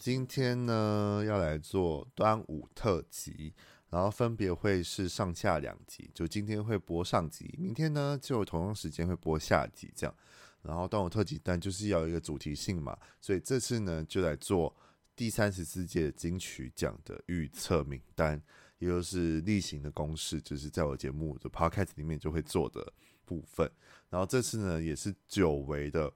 [0.00, 3.52] 今天呢要来做端午特辑，
[3.90, 10.16] 然后分别会是上下两集，就今天会播上集，明天呢就同样时间会播下集，这样。
[10.62, 14.74] 然后端午特辑，但就是要有一个主题性嘛，所以这次呢就来做
[15.14, 18.42] 第三十四届金曲奖的预测名单，
[18.78, 22.90] 也就是例行的公式，就是在我节目的 podcast 里面就会做的
[23.26, 23.70] 部分。
[24.08, 26.10] 然后这次呢也是久违的，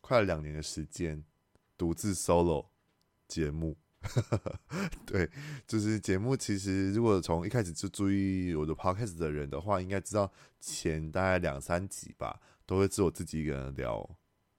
[0.00, 1.22] 快两年的时间
[1.76, 2.68] 独自 solo。
[3.28, 3.76] 节目，
[5.06, 5.30] 对，
[5.66, 6.34] 就是节目。
[6.34, 14.08] 其实，如果从一开始就注意我的 podcast 的人的话，应该知道前大概两三集吧，都会是我自己一个人聊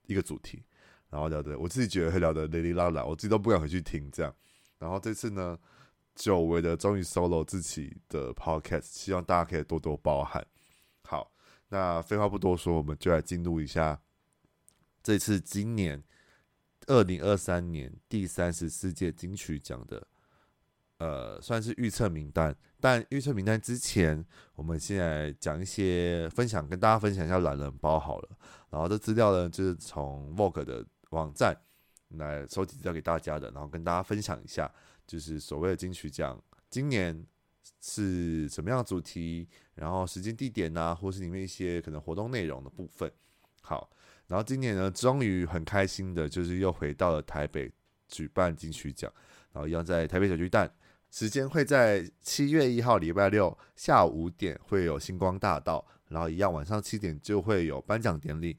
[0.06, 0.64] 一个主题，
[1.10, 4.34] 然后聊的我自己觉得会聊的哩哩啦啦，我自己都不敢回去听这样。
[4.78, 5.58] 然后这次呢，
[6.16, 10.46] 久违的终于 solo 自己的 podcast，希望大家可以多多包涵。
[11.04, 11.34] 好，
[11.70, 14.00] 那废话不多说，我们就来进入一下
[15.02, 16.04] 这次今年。
[16.88, 20.08] 二零二三年第三十四届金曲奖的，
[20.98, 22.56] 呃，算是预测名单。
[22.80, 28.30] 但预测名单之前，我们先来讲一些分享，跟大家分享一下懒人包好了。
[28.70, 31.56] 然后这资料呢，就是从 Vogue 的网站
[32.10, 34.72] 来收集资料给大家的，然后跟大家分享一下，
[35.06, 37.26] 就是所谓的金曲奖今年
[37.82, 43.12] 是什么样的主题，然后时间、地点啊，或是里面一些可能活动内容的部分。
[43.62, 43.90] 好。
[44.30, 47.72] 然后今年呢，终于很开心的，就是又回到了台北
[48.08, 49.12] 举办金曲奖，
[49.52, 50.72] 然后一样在台北小巨蛋，
[51.10, 58.56] 时间会在七月一号礼拜六下午五点会有星光大道，然后一样晚上七点就会有颁奖典礼，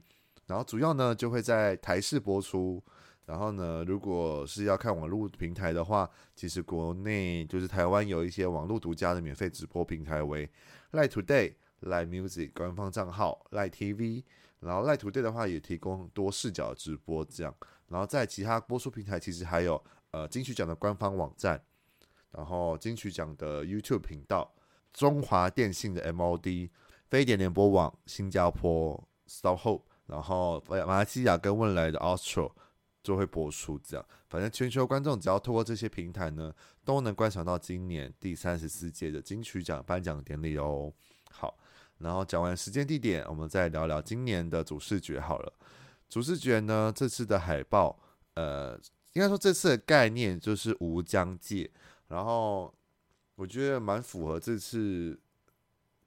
[0.49, 2.83] 然后主要呢就会在台视播出，
[3.27, 10.51] 然后呢如果是要看网络平台的话，其实国内就是台湾有一些网络独家的免费直播平台为
[10.91, 14.25] Line Today、Line Music 官方账号、Line TV。
[14.61, 17.55] 然后赖图队的话也提供多视角直播，这样。
[17.89, 21.61] 然后在其他播出平台，其实还有呃金曲奖的官方网站，
[22.31, 24.55] 然后金曲奖的 YouTube 频道，
[24.93, 26.71] 中华电信的 MOD，
[27.09, 32.53] 非典联播网，新加坡 StarHope，然后马来西亚跟汶来的 Astro
[33.03, 34.07] 就会播出，这样。
[34.29, 36.55] 反正全球观众只要透过这些平台呢，
[36.85, 40.93] 都能观赏到今年第三十四届的金曲奖颁奖典礼哦。
[41.31, 41.59] 好。
[42.01, 45.53] 然后讲完时间地点，我们再聊聊今年的主视觉好了。
[46.09, 47.97] 主视觉呢，这次的海报，
[48.35, 48.75] 呃，
[49.13, 51.71] 应该说这次的概念就是无疆界。
[52.09, 52.75] 然后
[53.37, 55.17] 我觉得蛮符合这次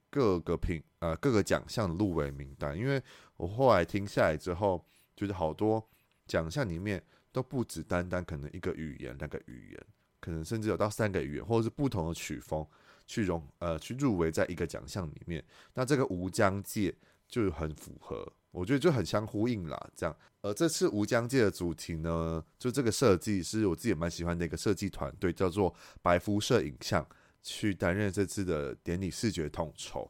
[0.09, 3.01] 各个评呃各个奖项的入围名单，因为
[3.37, 4.83] 我后来听下来之后，
[5.15, 5.87] 觉得好多
[6.25, 7.01] 奖项里面
[7.31, 9.85] 都不只单单可能一个语言，那个语言
[10.19, 12.65] 可能甚至有到三个语言，或者是不同的曲风。
[13.05, 15.43] 去融呃去入围在一个奖项里面，
[15.73, 16.93] 那这个无疆界
[17.27, 19.89] 就很符合，我觉得就很相呼应啦。
[19.95, 27.05] 这样，而这次无疆界的主题呢，就这个设计是我自己也蛮喜欢的一个设计团队，叫做白辐射影像，
[27.41, 30.09] 去担任这次的典礼视觉统筹。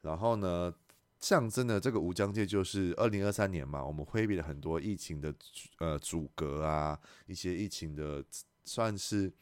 [0.00, 0.72] 然后呢，
[1.20, 5.34] 象征的这个无疆界就是二零二三年嘛，我们挥别了很多疫情的
[5.78, 8.24] 呃阻隔啊，一些疫情的
[8.64, 9.32] 算是。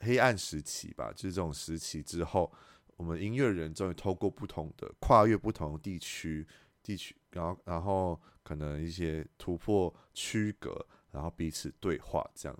[0.00, 2.52] 黑暗时期吧，就是这种时期之后，
[2.96, 6.46] 我们音乐人终于透过不同的跨越不同地区
[6.82, 12.58] 地区，然后然后可能一些突破区隔，然后彼此对话这样。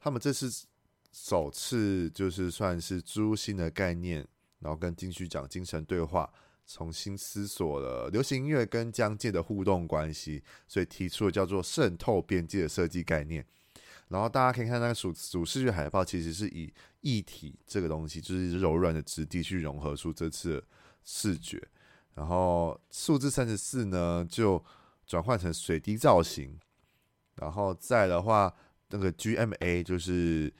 [0.00, 0.66] 他们这是
[1.12, 4.26] 首次就是算是注入新的概念，
[4.58, 6.32] 然后跟金曲奖精神对话，
[6.66, 13.46] 重新思索了流行音乐跟疆界的互动关系，所以提出了叫做渗透边界的设计概念。
[14.12, 20.62] 然后大家可以看那个主主视觉海报，其实是以液体这个东西，就是柔软的质地去融合出这次
[21.02, 21.60] 视觉。
[22.14, 24.62] 然后数字三十四呢，就
[25.06, 26.58] 转换成水滴造型。
[27.36, 28.54] 然后再的话，
[28.90, 30.52] 那个 GMA 就是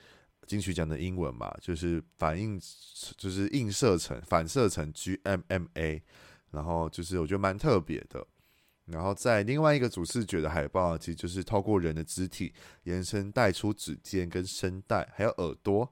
[0.47, 2.59] 金曲奖的英文嘛，就是反映，
[3.15, 6.01] 就是映射成反射成 GMMA。
[6.49, 8.25] 然后就是我觉得蛮特别的。
[8.85, 12.53] 然后在另外一个主视觉的海报，其实就是透过人的肢体
[12.83, 15.89] 延伸带出指尖跟声带，还有耳朵。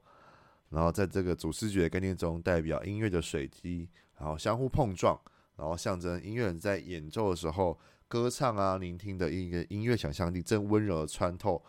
[0.68, 5.18] 然后在这个主视觉的概念中，代表音乐的水滴，然后相互碰撞，
[5.56, 7.78] 然后象征音乐人在演奏的时候
[8.08, 11.62] 歌唱啊，聆听的一个音乐想象力正温柔的穿透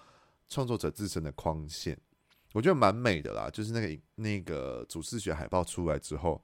[0.50, 1.98] 创作者自身的框线。
[2.54, 6.44] 我觉得蛮美的啦，就是那个那个主视觉海报出来之后，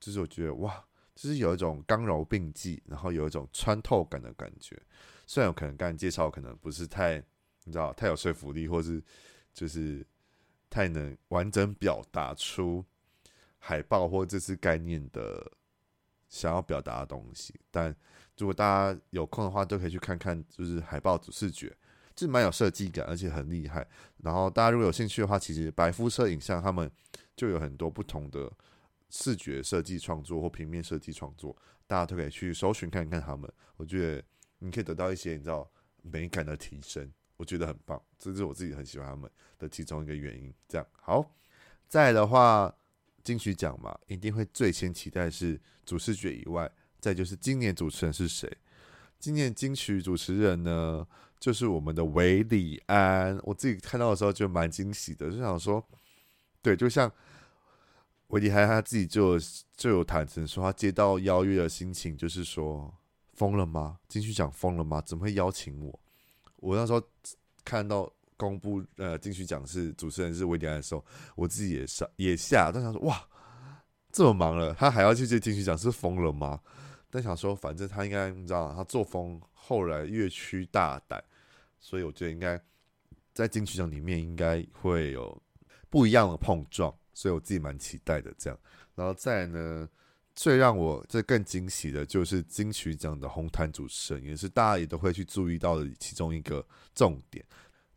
[0.00, 0.85] 就是我觉得哇。
[1.16, 4.80] 就是有一种刚柔并济，然后有一种穿透感的感觉。
[5.26, 7.16] 虽然有可能刚才介绍可能不是太，
[7.64, 9.02] 你知道，太有说服力，或是
[9.52, 10.06] 就是
[10.70, 12.84] 太能完整表达出
[13.58, 15.50] 海报或这次概念的
[16.28, 17.58] 想要表达的东西。
[17.72, 17.92] 但
[18.38, 21.76] 如果大家有空的话，都可以去看看，就是海报主视觉。
[22.14, 23.86] 就蛮有设计感，而且很厉害。
[24.22, 26.90] 然后大家如果有兴趣的话，其实白肤色影像他们
[27.36, 28.50] 就有很多不同的
[29.10, 31.56] 视觉设计创作或平面设计创作，
[31.86, 33.50] 大家都可以去搜寻看看他们。
[33.76, 34.22] 我觉得
[34.58, 35.70] 你可以得到一些你知道
[36.02, 38.00] 美感的提升，我觉得很棒。
[38.18, 40.52] 这是我自己很喜欢他们的其中一个原因。
[40.68, 41.34] 这样好，
[41.88, 42.74] 再的话，
[43.22, 46.70] 金曲奖嘛，一定会最先期待是主视觉以外，
[47.00, 48.50] 再就是今年主持人是谁。
[49.18, 51.06] 今年金曲主持人呢，
[51.38, 53.38] 就是我们的韦礼安。
[53.44, 55.82] 我自己看到的时候就蛮惊喜的，就想说，
[56.60, 57.10] 对，就像
[58.28, 59.38] 韦礼安他自己就
[59.76, 62.92] 就有坦诚说，他接到邀约的心情就是说，
[63.34, 63.98] 疯了吗？
[64.08, 65.00] 金曲奖疯了吗？
[65.02, 66.00] 怎么会邀请我？
[66.56, 67.02] 我那时候
[67.64, 71.04] 看到公布呃金曲奖是主持人是维迪安的时候，
[71.36, 73.22] 我自己也吓也吓，但想说哇，
[74.10, 76.60] 这么忙了，他还要去接金曲奖，是疯了吗？
[77.08, 81.22] 但想说，反正他应该你知道，他作风后来越趋大胆，
[81.78, 82.60] 所以我觉得应该
[83.32, 85.40] 在金曲奖里面应该会有
[85.88, 88.30] 不一样的碰撞，所以我自己蛮期待的。
[88.36, 88.58] 这样，
[88.94, 89.88] 然后再呢，
[90.34, 96.62] 最让我这更惊喜的就是金曲奖的红毯主持人，也是大家也都会去注意到的其中一个
[96.94, 97.42] 重点。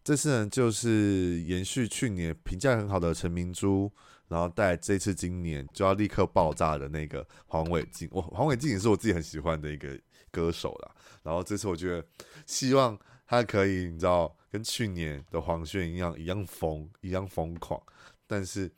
[0.04, 3.92] 这次呢，就是延续去年评价很好的陈明珠。
[4.30, 10.00] 然后带这次今年就要立刻爆炸的那个黄伟晋，我黄伟晋也是我自己很喜欢的一个
[10.30, 10.96] 歌手啦。
[11.24, 12.06] 然后这次我觉得
[12.46, 12.96] 希望
[13.26, 17.82] 他可以，你知道，跟去年的黄轩一样，一样疯，一样疯狂。
[18.28, 18.72] 但是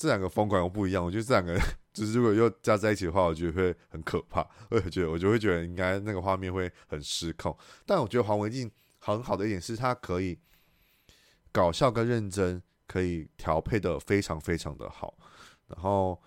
[0.00, 1.60] 这两个疯狂又不一样，我觉得这两个
[1.92, 4.46] 就是如果又加在一起的话，我觉得会很可怕。
[4.70, 7.54] 我也觉得我就会觉得应该那个画面会很失控。
[7.84, 10.38] 但我觉得黄文静很好的一点是他可以
[11.52, 12.62] 搞笑跟认真。
[12.90, 15.16] 可以调配的非常非常的好，
[15.68, 16.20] 然后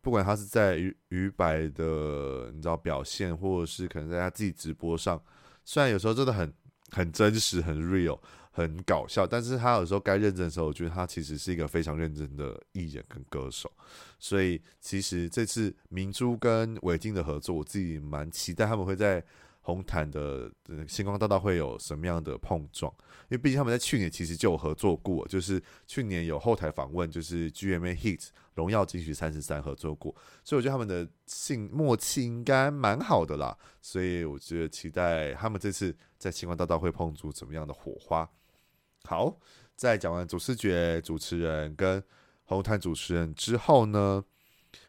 [0.00, 5.22] 不管他是在于于白的你知道表现，或者是可能在他自己直播上，
[5.66, 6.50] 虽然有时候真的很
[6.92, 8.18] 很真实、很 real、
[8.52, 13.68] 很搞笑，但是他有时候该认真的时候，我觉得他其实是一个非常认真的艺人跟歌手。
[14.20, 19.24] 所以其实这次明珠跟韦静的合作，我自己蛮期待他们会在。
[19.64, 20.50] 红毯的
[20.88, 22.92] 星光大道会有什么样的碰撞？
[23.28, 30.12] 因为毕竟他们在去年其实就有合作过，就是去年有后台访问，就是 GMA Hit 荣耀金曲三十三合作过，
[30.42, 33.56] 所以我觉得他们的性默契应该蛮好的啦。
[33.80, 38.28] 所以我觉得期待他们这次在星光大道会碰出怎么样的火花。
[39.04, 39.36] 好，
[39.76, 42.02] 在讲完主视觉主持人跟
[42.44, 44.24] 红毯主持人之后呢，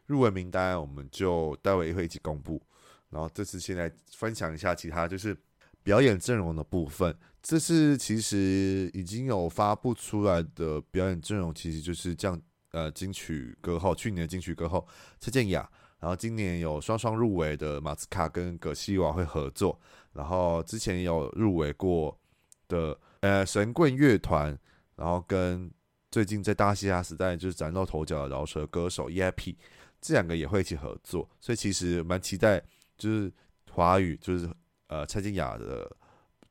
[0.06, 2.62] 入围名单我们就待会也会一起公布。
[3.10, 5.38] 然后这次现在分享一下其他就是
[5.84, 7.16] 表演阵容的部分。
[7.42, 12.42] 这次其实已经有发布出来的表演阵容，其实就是这样。
[12.72, 14.84] 呃，金曲歌后，去年的金曲歌后
[15.20, 15.70] 蔡健雅，
[16.00, 19.80] 然后今年有双双入围的马斯卡跟葛西瓦会合作，
[20.14, 22.20] 然后之前有入围过
[22.68, 24.58] 的呃神棍乐团，
[24.98, 25.72] 然后跟
[26.12, 29.56] 最近在大嘻哈时代就是崭露头角的饶舌歌手 YAP
[30.02, 32.62] 这两个也会一起合作，所以其实蛮期待。
[32.96, 33.32] 就是
[33.72, 34.48] 华语，就是
[34.88, 35.90] 呃蔡健雅的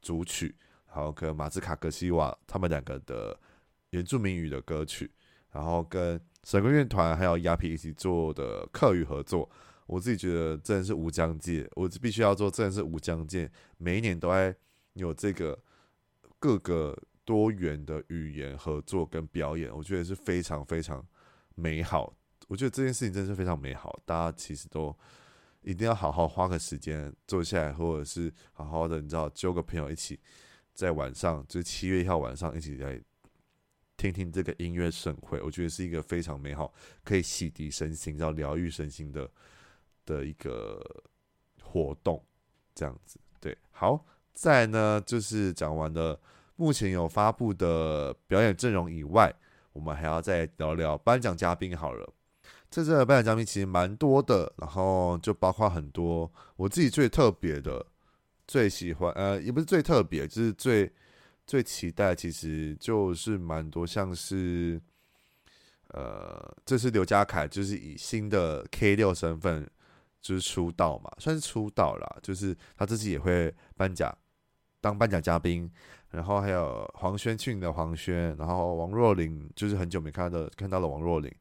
[0.01, 0.55] 主曲，
[0.87, 3.39] 还有跟马斯卡、格西瓦他们两个的
[3.91, 5.11] 原住民语的歌曲，
[5.53, 9.49] 然后跟神棍乐团还有亚皮一起做的客语合作，
[9.87, 14.55] 我自己觉得真的是无疆界，我必须要做，真的是无疆界，每一年都在
[14.95, 15.57] 有这个
[16.43, 21.07] 各个多元的语言合作跟表演，我觉得是非常非常
[21.55, 22.13] 美好，
[22.49, 24.95] 我觉得这件事情真的是非常美好，大家其实都。
[25.65, 30.19] 一定要好好花个时间坐下来，或者是好好的，你知道，揪个朋友一起，
[30.75, 33.01] 在晚上，就是七月一号晚上一起来
[33.97, 35.41] 听听这个音乐盛会。
[35.41, 39.31] 我觉得是一个非常美好，可以洗涤身心、然后疗愈身心的
[40.05, 41.05] 的一个
[41.63, 42.21] 活动。
[42.75, 46.19] 这样子，对，好，再来呢，就是讲完了
[46.57, 49.33] 目前有发布的表演阵容以外，
[49.73, 52.13] 我们还要再聊聊颁奖嘉宾好了。
[52.71, 57.85] 这次的颁奖嘉宾其实蛮多的，然后就包括很多我自己最特别的、
[58.47, 60.91] 最喜欢，呃，也不是最特别，就是最
[61.47, 64.81] 最期待，其实就是蛮多，像是，
[65.89, 69.69] 呃，这是刘家凯，就是以新的 K 六身份
[70.23, 74.17] 就是出道嘛，算是出道啦，就是他自己也会颁奖
[74.83, 75.71] 当颁奖嘉宾，
[76.11, 81.33] 然后还有黄宣庆的黄宣，然后王若琳，就是很久没看到的看到了王若琳。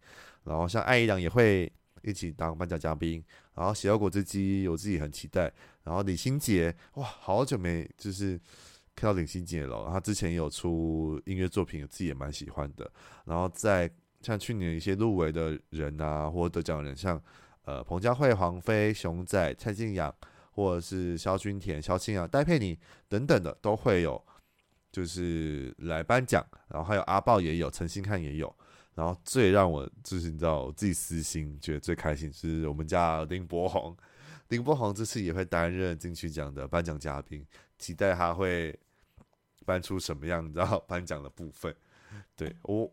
[0.44, 1.72] 然后像艾怡良也会
[2.04, 3.24] 一起当颁奖嘉宾，
[3.56, 5.52] 然后血肉果汁机我自己很期待，
[5.84, 8.40] 然后李心洁哇，好久没就是
[8.96, 12.90] 看到李心洁了，他之前有出音乐作品，我自己也蛮喜欢的。
[13.26, 13.90] 然后在
[14.22, 17.22] 像去年一些入围的人啊，或者得奖人，像
[17.66, 20.14] 呃彭佳慧、黄妃、熊仔、蔡健雅，
[20.52, 22.78] 或者是萧君田、萧敬腾、戴佩妮
[23.10, 24.24] 等等的，都会有
[24.92, 28.54] 就是来颁奖，然后还有阿豹也有，陈星汉也有。
[28.94, 33.96] 然后最让我就是你知道我自己私心觉得最开心是我们家林柏宏，
[34.50, 37.46] 林柏宏这次也会担任金曲奖的颁奖嘉宾，
[37.80, 38.78] 期待他会
[39.66, 41.74] 颁出什么样你知道 颁奖的部分。
[42.36, 42.92] 对我，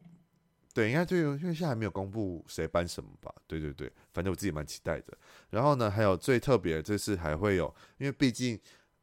[0.79, 3.35] 对应该对，因为现在还没有公布谁颁什么吧？
[3.47, 5.17] 对对对，反正我自己蛮期待的。
[5.51, 8.59] 然后呢，还有最特别这次还会有，因为毕竟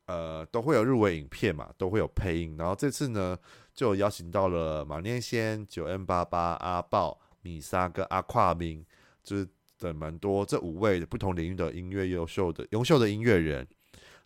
[0.05, 2.55] 呃都会有入围影片嘛，都会有配音。
[2.57, 3.37] 然后这次呢。
[3.75, 8.85] 就邀请到了马念先、九 N 八八、阿豹、米莎跟阿跨明，
[9.21, 9.45] 就是
[9.77, 13.67] 等蛮多这五位不同领域的音乐优秀的优秀的音乐人，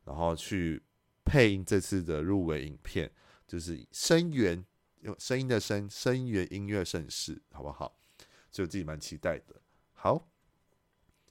[0.06, 0.80] 然后去
[1.26, 3.10] 配音这次的入围影片，
[3.48, 4.64] 就是声源
[5.02, 7.96] 用声音的声声源音乐盛世，好不好？
[8.52, 9.56] 所以我自己蛮期待的。
[9.94, 10.28] 好，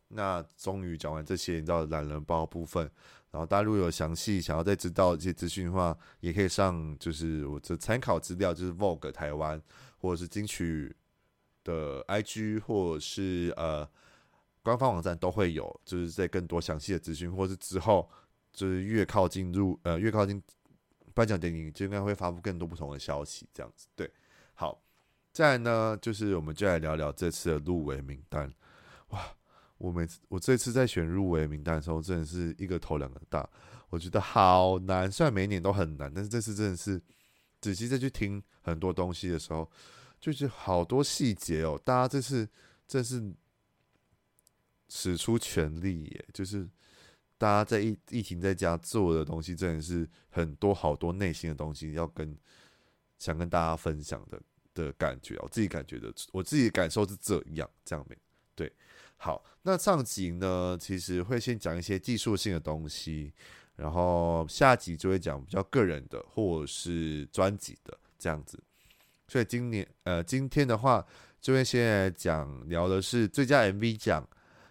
[0.09, 2.91] 那终于讲完这些，你知道懒人包部分。
[3.31, 9.63] 然后大家如果有详细想要再知道一些资讯的话，也可以上就是我这参考资料，就是 Vogue 台湾
[9.99, 10.97] 或者是金曲
[11.63, 13.87] 的 IG 或者是呃
[14.63, 18.09] 官方网站都会有，就是在更多详细的资讯，或是之后
[18.51, 20.43] 就是越靠近入呃越靠近
[21.19, 24.09] 颁奖典礼，就应该会发布更多不同的消息，这样子对。
[24.55, 24.81] 好，
[25.33, 28.55] 再来呢，就是我们就来聊聊这次的入围名单，
[29.09, 29.35] 哇。
[29.79, 33.49] 我每次我这次在选入围名单的时候，真的是一个头两个大，
[33.91, 35.09] 我觉得好难。
[35.09, 37.01] 虽然每一年都很难，但是这次真的是
[37.61, 39.71] 仔细再去听很多东西的时候，
[40.21, 41.81] 就是好多细节哦。
[41.85, 42.49] 大家这次
[42.89, 43.33] 真是
[44.89, 46.69] 使出全力耶，就是
[47.39, 52.37] 大家在疫疫情在家做的东西，真的是很多好多内心的东西要跟
[53.19, 54.41] 想跟大家分享的
[54.75, 55.39] 的感觉。
[55.41, 58.19] 我自己感觉的，我自己感受是这样，这样没
[58.55, 58.71] 对。
[59.17, 63.33] 好，那上集呢，其实会先讲一些技术性的东西，
[63.77, 68.63] 然后下集就会讲比较个人的或者是专辑的这样子。
[69.27, 71.05] 所以今年呃，今天的话
[71.41, 74.29] 就会先来讲聊的是最佳 MV 奖、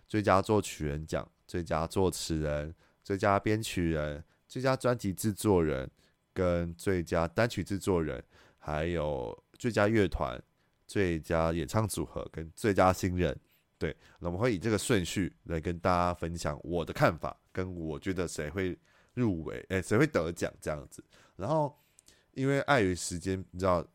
[0.07, 5.89] 最佳作曲人奖、最佳作词人、最佳编曲人、最佳专辑制作人
[6.33, 8.23] 跟最佳单曲制作人，
[8.57, 10.41] 还有最佳乐团、
[10.85, 13.35] 最佳演唱组合跟最佳新人。
[13.79, 18.77] 对，那我们会以这个顺序来跟大家分享我的看法，跟我觉得谁会
[19.13, 21.03] 入围，诶，谁会得奖这样子。
[21.35, 21.77] 然后，
[22.31, 23.85] 因为碍于时间，你知道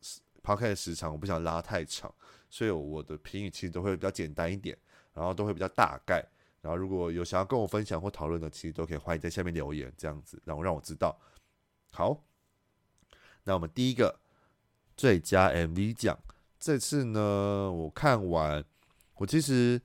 [0.40, 2.14] 抛开时长，我不想拉太长，
[2.49, 4.78] 所以我的评语其实都会比较简单一点，
[5.12, 6.25] 然后都会比较大概。
[6.62, 11.21] 然后如果有想要跟我分享或讨论的，其实都可以欢迎在下面留言，这样子，然后让我知道。
[11.90, 12.25] 好，
[13.45, 14.19] 那我们第一个
[14.97, 16.19] 最佳 MV 奖，
[16.59, 18.64] 这次呢，我看完。
[19.16, 19.81] 我其实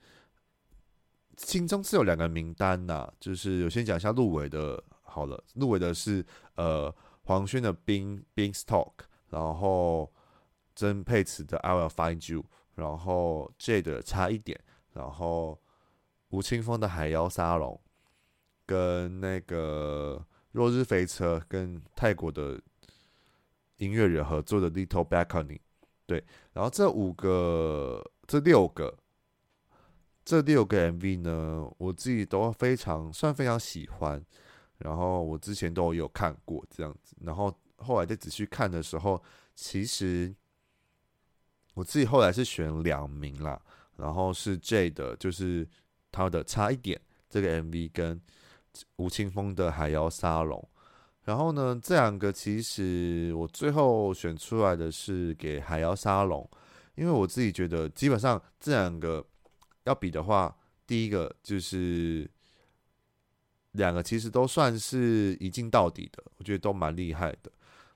[1.37, 6.93] 心中是有两个名单呐，就是有先讲一下入围的，好了，入围的是呃
[7.23, 8.63] 黄轩的《Bean Beanstalk》，
[9.29, 10.11] 然后
[10.75, 12.41] 曾沛慈的《I Will Find You》，
[12.75, 14.59] 然后 J 的差一点，
[14.93, 15.59] 然后
[16.29, 17.73] 吴青峰的《海妖沙龙》，
[18.65, 22.61] 跟那个落日飞车跟泰国的
[23.77, 25.57] 音乐人合作的《Little Balcony》，
[26.05, 28.97] 对，然后这五个，这六个。
[30.25, 34.21] 这六个 MV 呢，我自己都非常算非常喜欢，
[34.79, 39.23] 然后我之前都有看过这样子，然后后来再仔细看的时候，
[39.55, 40.35] 其实
[41.75, 43.61] 我自己后来是选两名啦，
[43.95, 45.65] 然后是 J 的，就是
[46.11, 46.99] 他的差一点
[47.29, 48.21] 这个 MV 跟
[48.97, 50.67] 吴青峰的海妖沙龙，
[51.23, 56.49] 然后呢，这两个其实我最后选出来的是给海妖沙龙，
[56.95, 59.25] 因为我自己觉得基本上这两个。
[59.83, 60.53] 要比的话，
[60.85, 62.29] 第一个就是
[63.71, 67.49] 两个其实都算是一镜到底的，我觉得都蛮厉害的。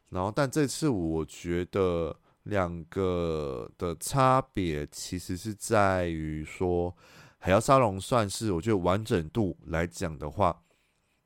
[0.08, 6.96] 然后，但这次我觉得两个的差别其实是在于说，
[7.44, 10.62] 海妖沙龙算是我觉得完整度来讲的话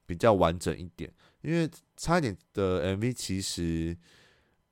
[0.06, 3.96] 比较完整一点，因为差一点的 MV 其实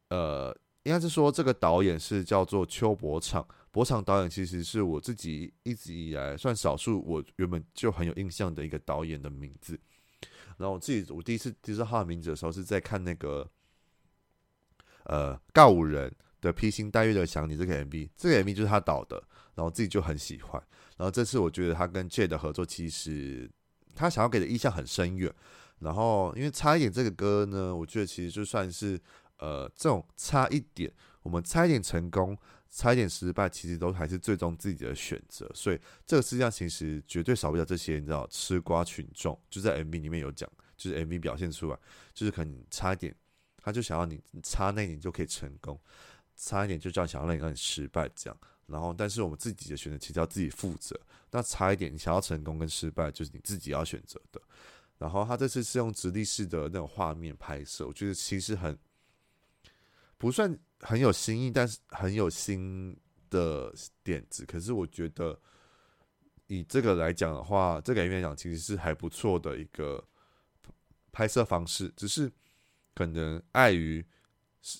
[0.08, 3.46] 呃，应该是说这个导演是叫做邱伯昶。
[3.72, 9.78] 博昶导演其实是我自己一直以来算少数我原本就很有印象的一个导演的名字。
[10.58, 13.50] 然后我自己我第一次知道他的名字的时候是在看那个
[15.06, 16.10] 呃告五人
[16.40, 19.22] 的披星戴月的想你这个 MV，这个 MV 就是他导的，
[19.56, 20.64] 然后自己就很喜欢。
[21.04, 23.52] 然后这次我觉得他跟 J 的合作，其实
[23.94, 25.30] 他想要给的意象很深远。
[25.80, 28.98] 然后因为差一点这个歌呢，我觉得其实就算是
[29.40, 30.90] 呃这种差一点，
[31.24, 32.38] 我们差一点成功。
[32.76, 41.78] 差一点失败，其实都还是最终自己的选择，所以这个世界上其实绝对少不了这些，你知道，吃瓜群众就在 MV 里面有讲，就是 MV 表现出来，
[42.16, 43.16] 就是可能差一点
[43.58, 45.80] 他就想要你差那一点就可以成功，
[46.36, 48.36] 差一点就叫想要让你让你失败这样。
[48.66, 51.00] 然后，但是我们自己的选择其实要自己负责。
[51.32, 54.42] 那差一点，你想要成功跟失败，就是你自己要选择的。
[54.98, 58.78] 然后他这次是用直立式的那种画面拍摄，我觉得其实很
[60.18, 62.96] 不算很有新意，但是很有新
[63.30, 64.46] 的点子。
[64.46, 65.38] 可是我觉得
[66.48, 70.02] 以这个来讲的话，这个来讲其实是还不错的一个
[71.12, 71.92] 拍摄方式。
[71.98, 72.32] 只是
[72.94, 74.06] 可能碍于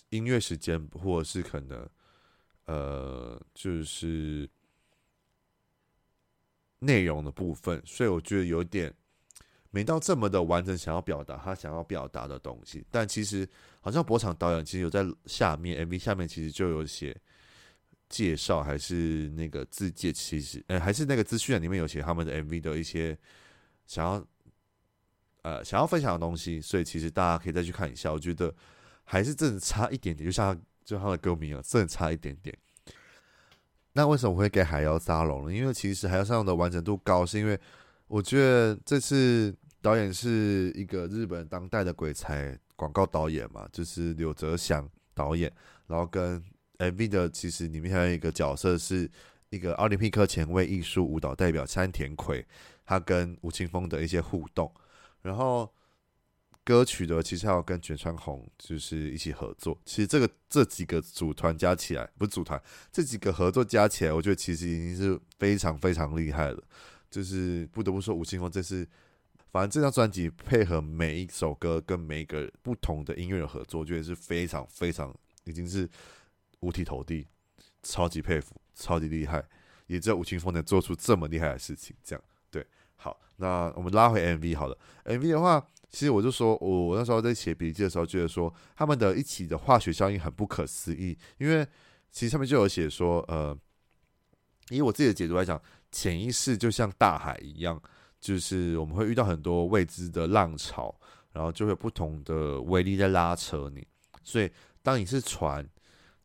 [0.10, 1.90] 音乐时间，或者是可能
[2.66, 4.50] 呃，就是
[6.80, 8.94] 内容的部分，所以我觉得有点。
[9.76, 13.50] 没到这么的完整，想要表达他想要表达的东西，但其实
[13.82, 17.20] 好像博场导演其实有在下面 MV 下面其实就有写
[18.08, 23.18] 介绍，还是那个自介，其实呃还是那个资讯里面有写他们的 MV 的一些
[23.88, 24.28] 想要
[25.42, 28.14] 呃想要分享的东西，所以其实大家可以再去看一下。
[28.14, 28.54] 我觉得
[29.04, 32.58] 还是真的差一点点，就像就他的歌名啊，真的差一点点。
[33.94, 35.54] 那为什么会给海妖沙龙呢？
[35.54, 37.60] 因为其实海妖沙龙的完整度高，是因为
[38.08, 39.56] 我觉得这次。
[39.84, 45.52] 导演是一个日本当代的鬼才广告导演嘛，就是柳泽祥导演。
[45.88, 46.42] 然后跟
[46.78, 49.12] MV 的其实里面还有一个角色是
[49.50, 52.48] 一个奥林匹克前卫艺术舞蹈代表山田葵，
[52.86, 54.74] 他跟吴青峰的一些互动。
[55.22, 55.70] 然后
[56.64, 59.78] 歌曲的其实还有跟卷川红就是一起合作。
[59.86, 66.64] 其实这个这几个组团加起来不是组团，这几个合作加起来，我觉得其实已经是非常非常厉害了。
[67.10, 68.88] 就是不得不说吴青峰这次。
[69.52, 75.88] 反正这张专辑配合每一首歌跟每一个不同的音乐的合作，我觉得是非常非常已经是
[76.62, 77.28] 五体投地，
[77.84, 79.46] 超级佩服，超级厉害，
[79.86, 81.96] 也只有吴青峰能做出这么厉害的事情。
[82.04, 82.24] 这样，
[83.38, 84.78] 那我们拉回 MV 好了。
[85.06, 91.66] MV 的话，其实我就说我我那时候在写笔记的时候，觉得说他们的一起的化学效应很不可思议，因为
[92.12, 93.58] 其实上面就有写说，呃，
[94.70, 97.82] 以我自己的解读来讲，潜意识就像大海一样。
[98.24, 100.96] 就是我们会遇到很多未知的浪潮，
[101.34, 103.86] 然后就会有不同的威力在拉扯你。
[104.24, 104.50] 所以，
[104.82, 105.68] 当你是船，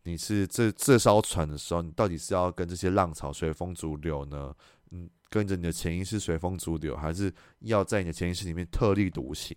[0.04, 4.54] 你是这这艘船的时候，你到底是要跟这些浪潮随风逐流呢？
[4.92, 9.56] 嗯，跟着你的潜意识随风逐流，还是要在你的潜意识里面特立独行？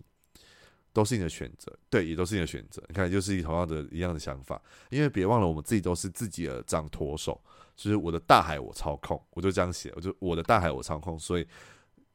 [0.92, 2.82] 都是你的选择，对，也都是你的选择。
[2.88, 4.60] 你看，就是同样的一样的想法。
[4.90, 7.40] 因为别忘了，我们自己都是自己的掌舵手，
[7.74, 11.46] 就是我的大海我操控，我就这样写，我就我的大海我操控，所以。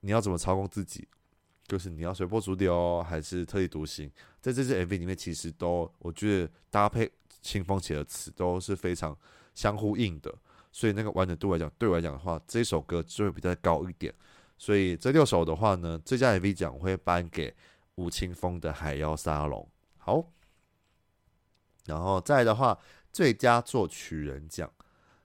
[0.02, 1.08] 你要怎么操控自己？
[1.68, 4.10] 就是你要随波逐流，还是特立独行？
[4.40, 9.18] 在这支 MV 里面，其实都我觉得搭配清风写的词都是非常
[9.56, 10.34] 相呼应的，
[10.78, 14.14] 所以那个完整度来讲，对我来讲的话，这首歌就会比较高一点。
[14.60, 17.52] 所以这六首的话呢，最佳 MV 奖会颁给
[17.96, 19.60] 吴青峰的《海妖沙龙》。
[19.98, 20.24] 好，
[21.88, 22.78] 然后再的话，
[23.12, 24.72] 最佳作曲人奖，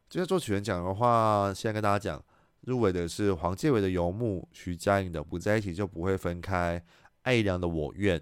[0.08, 2.24] 最佳作曲人奖的话，现在跟大家讲。
[2.62, 6.80] 入围的是黄建伟的《游牧》，徐佳莹的《不在一起就不会分开》，
[7.24, 8.18] 艾良的《我愿》，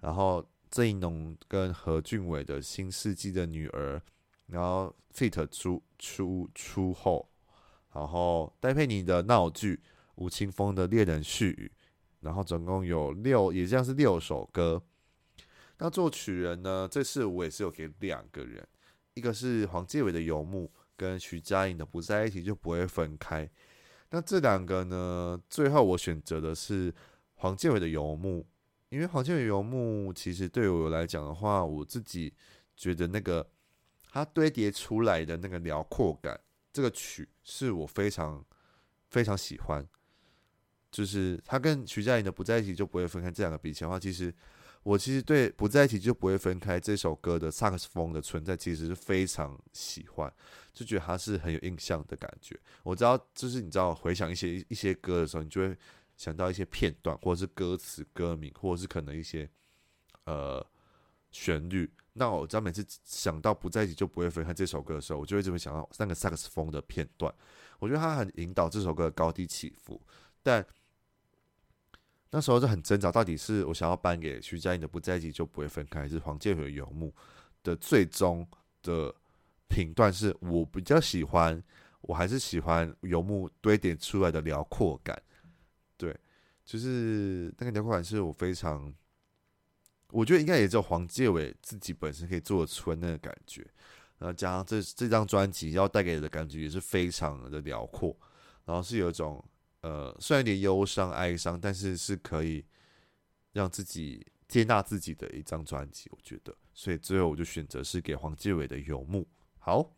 [0.00, 3.98] 然后郑宜农跟何俊伟的《新世纪的女儿》，
[4.46, 7.28] 然后 Fit 出出出后，
[7.92, 9.76] 然后戴佩妮的《闹剧》，
[10.16, 11.72] 吴青峰的《恋人絮语》，
[12.20, 14.82] 然后总共有六，也像是六首歌。
[15.78, 16.88] 那作曲人呢？
[16.90, 18.66] 这次我也是有给两个人，
[19.14, 23.46] 一个是黄建伟的《游牧》，跟徐佳莹的《不在一起就不会分开》。
[24.10, 25.40] 那这两个呢？
[25.48, 26.94] 最后我选择的是
[27.34, 28.40] 黄建伟的《游牧》，
[28.90, 32.32] 因为黄建伟《游牧》其实对我来讲的话，我自己
[32.76, 33.44] 觉得那个
[34.12, 36.38] 它堆叠出来的那个辽阔感，
[36.72, 38.44] 这个曲是我非常
[39.08, 39.84] 非常喜欢。
[40.90, 44.32] 就是它跟徐佳莹的《不在一起就不会分开》这两个比起来的话，其实。
[44.84, 50.28] 我其实对不在一起就不会分开这首歌的萨克斯风的存在，其实是非常喜欢，
[50.72, 52.58] 就觉得它是很有印象的感觉。
[52.82, 55.78] 我知道，就是你知道回想一些一些歌的时候，你就会
[56.16, 59.48] 想到一些片段，或者是歌词、歌名，或者是可能一些
[60.24, 60.66] 呃
[61.32, 61.92] 旋律。
[62.12, 67.34] 那我只要每次想到不在一起就不会分开这首歌的时候，我就会这么想到那个萨克斯风的片段。
[67.80, 70.00] 我觉得它很引导这首歌的高低起伏，
[70.44, 70.64] 但。
[72.34, 77.10] 那时候就很挣扎，到底是我想要颁给徐佳莹的《不在一起就不会分开》，还是黄建和《游牧》
[77.62, 78.48] 的最终
[78.82, 79.14] 的
[79.68, 80.10] 评断？
[80.10, 81.62] 是我比较喜欢，
[82.00, 85.22] 我还是喜欢《游牧》堆叠出来的辽阔感。
[85.98, 86.18] 对，
[86.64, 88.90] 就是那个辽阔感是我非常，
[90.12, 93.66] 我觉得应该也只有黄健玮自己本身可以做得出来那个感觉。
[94.18, 98.16] 然后加上这这张专辑要带给的感觉也是非常的辽阔，
[98.64, 99.44] 然后是有一种。
[99.84, 102.64] 呃，虽然有点忧伤、哀伤，但是是可以
[103.50, 109.22] 让自己接纳自己的一张专辑，我觉得，所以最后我就选择是给黄介伟的《游牧》。
[109.58, 109.92] 好，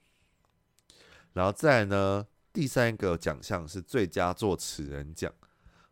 [1.34, 5.30] 然后再呢，第三个奖项是最佳作词人奖。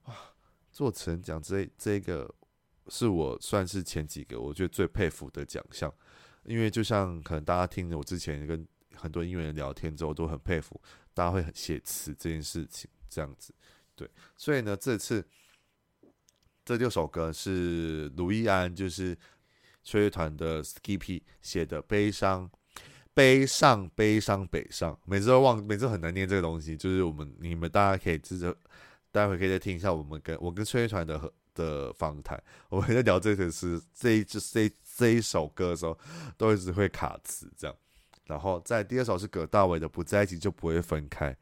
[0.05, 0.17] 哇，
[0.73, 2.35] 作词人奖这这个
[2.93, 5.91] 是我算是前几个我觉得最佩服的奖项，
[6.45, 10.79] 因为就像可能大家听我之前跟很多音乐人聊天之后，都很佩服
[11.15, 13.55] 大家会写词这件事情，这样子。
[13.97, 15.27] 对，所以呢，这次
[16.67, 19.17] 这六首歌是卢易安，就是
[19.83, 22.51] 吹乐团的 Skippy 写的悲伤，
[23.15, 26.77] 悲伤，悲伤，北上，每次都忘，每次很难念这个东西。
[26.77, 28.55] 就是我们你们大家可以自着，
[29.11, 35.99] 待会可以再听一下我们跟我跟吹乐团的的访谈， 我们在聊这个是这一这这这一首歌的时候，
[36.37, 37.77] 都一直会卡词这样。
[38.27, 41.37] 然后在第二首是葛大为的不在一起就不会分开，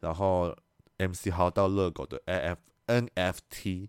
[0.00, 0.56] 然后。
[0.96, 3.88] MC 号到乐狗的 AF NFT，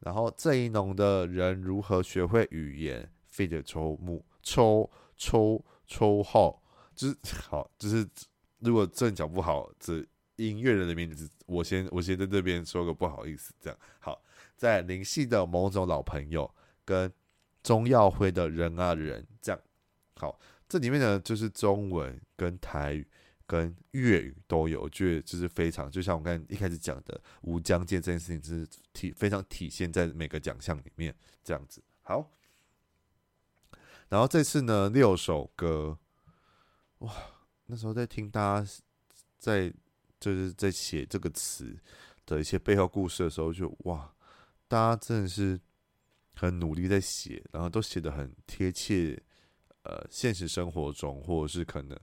[0.00, 3.62] 然后郑一农的人如何学会语言，feat.
[3.62, 6.60] 抽木抽抽抽号，
[6.96, 7.16] 就是
[7.48, 8.04] 好，就是
[8.58, 10.04] 如果正讲不好，这
[10.34, 14.20] 音乐人的名字，我先我先在这边说个不好意思，这样好，
[14.60, 17.10] 在林夕的某种老朋友跟
[17.62, 19.58] 钟耀辉的人啊人，这样
[20.16, 23.08] 好，这里面呢就是中文跟台语。
[23.46, 31.82] 跟粤语都有，我觉得就是非常，就像我刚才一开始讲的，吴江界这件事情，就是体非常体现在每个奖项里面这样子。
[32.02, 32.30] 好，
[34.08, 35.98] 然后这次呢，六首歌，
[36.98, 37.12] 哇，
[37.66, 38.70] 那时候在听大家
[39.36, 39.74] 在
[40.20, 41.76] 就是在写这个词
[42.24, 44.14] 的一些背后故事的时候，就哇，
[44.70, 45.60] 大家真的是
[46.34, 49.20] 很努力在写，然后都写得很贴切，
[49.82, 51.98] 呃，现实生活中或者是可能。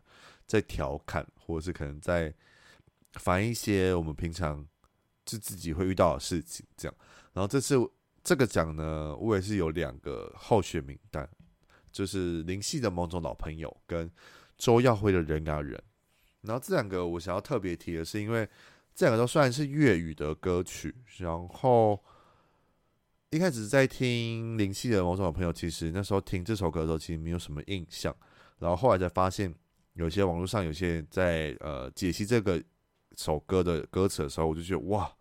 [0.47, 2.33] 在调侃，或者是可能在
[3.15, 4.65] 反映一些我们平常
[5.25, 6.97] 就自己会遇到的事情，这样。
[7.33, 7.75] 然后这次
[8.23, 11.29] 这个奖呢，我也是有两个候选名单，
[11.91, 14.09] 就是林夕的某种老朋友跟
[14.57, 15.83] 周耀辉的人啊人。
[16.39, 18.47] 然后这两个我想要特别提的是，因为
[18.95, 20.95] 这两个都算是粤语的歌曲。
[21.17, 22.01] 然后
[23.31, 28.15] 一开始在听林夕的某种朋友，其实那时候听这首歌的时候，其实没有什么印象。
[28.59, 29.53] 然后后来才发现。
[29.93, 32.63] 有些网络上有些人在呃解析这个
[33.15, 35.11] 首歌的歌词的时候，我就觉得哇，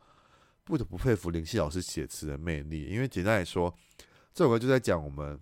[0.64, 2.84] 不得不佩服林夕老师写词的魅力。
[2.84, 3.74] 因为简单来说，
[4.34, 5.40] 这首歌就在讲我们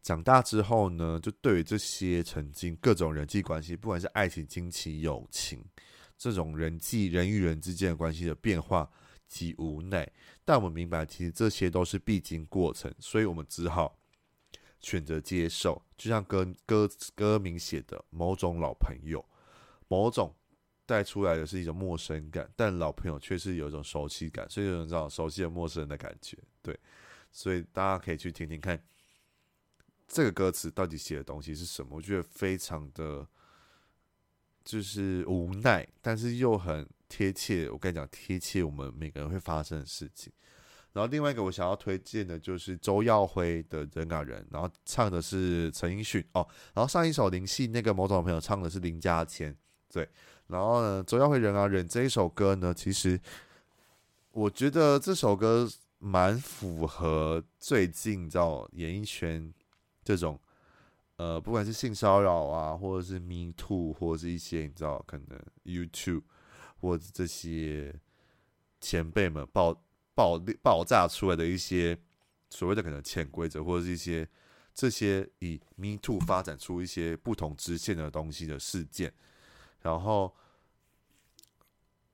[0.00, 5.60] 长大之后呢，就对于这些曾经各种人际关系，不管是爱情、亲情、友情
[6.16, 8.88] 这种人际人与人之间的关系的变化
[9.32, 10.10] 及无奈，
[10.44, 13.98] 但我们明白，其实这些都是必经过程，所以我们只好。
[14.84, 19.24] 选择接受，就像歌歌歌名写的某种老朋友，
[19.86, 20.34] 某种
[20.84, 26.36] 带出来的是一种陌生感，但老朋友却是有一种熟悉感，所以有种这种熟悉的陌生人的感觉。
[26.60, 26.76] 对，
[27.30, 28.82] 所以大家可以去听听看，
[30.08, 31.94] 这个歌词到底写的东西是什么？
[31.94, 33.24] 我觉得非常的，
[34.64, 37.68] 就是无奈，但是又很贴切。
[37.68, 40.32] 我跟你讲，贴切我们每个人会发生的事情。
[40.94, 46.46] 然后另外一个我想要推荐的就是周耀辉的《人啊人》，然后唱的是陈奕迅哦。
[46.72, 49.54] 然后上一首林夕那个某种朋友唱的是林嘉谦，
[49.92, 50.08] 对。
[50.46, 53.20] 然后呢，周耀辉《人啊人》这一首歌呢，其实
[54.30, 59.52] 我觉得这首歌蛮符合最近你知道演艺圈
[60.02, 60.40] 这种
[61.16, 66.22] 呃，不管是性骚扰啊，或者是 Me Too，或者是一些你知道可能 YouTube
[66.82, 67.98] 或者这些
[68.78, 69.82] 前辈们爆。
[70.14, 71.98] 爆爆炸出来的一些
[72.50, 74.28] 所谓的可能潜规则，或者是一些
[74.74, 79.10] 这些以 Me Too 发展出一些不同支线的东西的事件，
[79.80, 80.36] 然后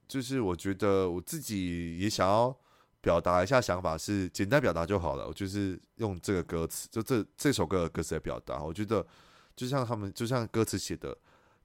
[0.07, 2.57] 就是我觉得我自己也想要
[3.01, 5.27] 表达一下想法，是简单表达就好了。
[5.27, 8.63] 我就是用这个歌词，就这这首歌的歌词来表达。
[8.63, 9.05] 我觉得
[9.57, 11.19] 就像他们，就像歌词写的，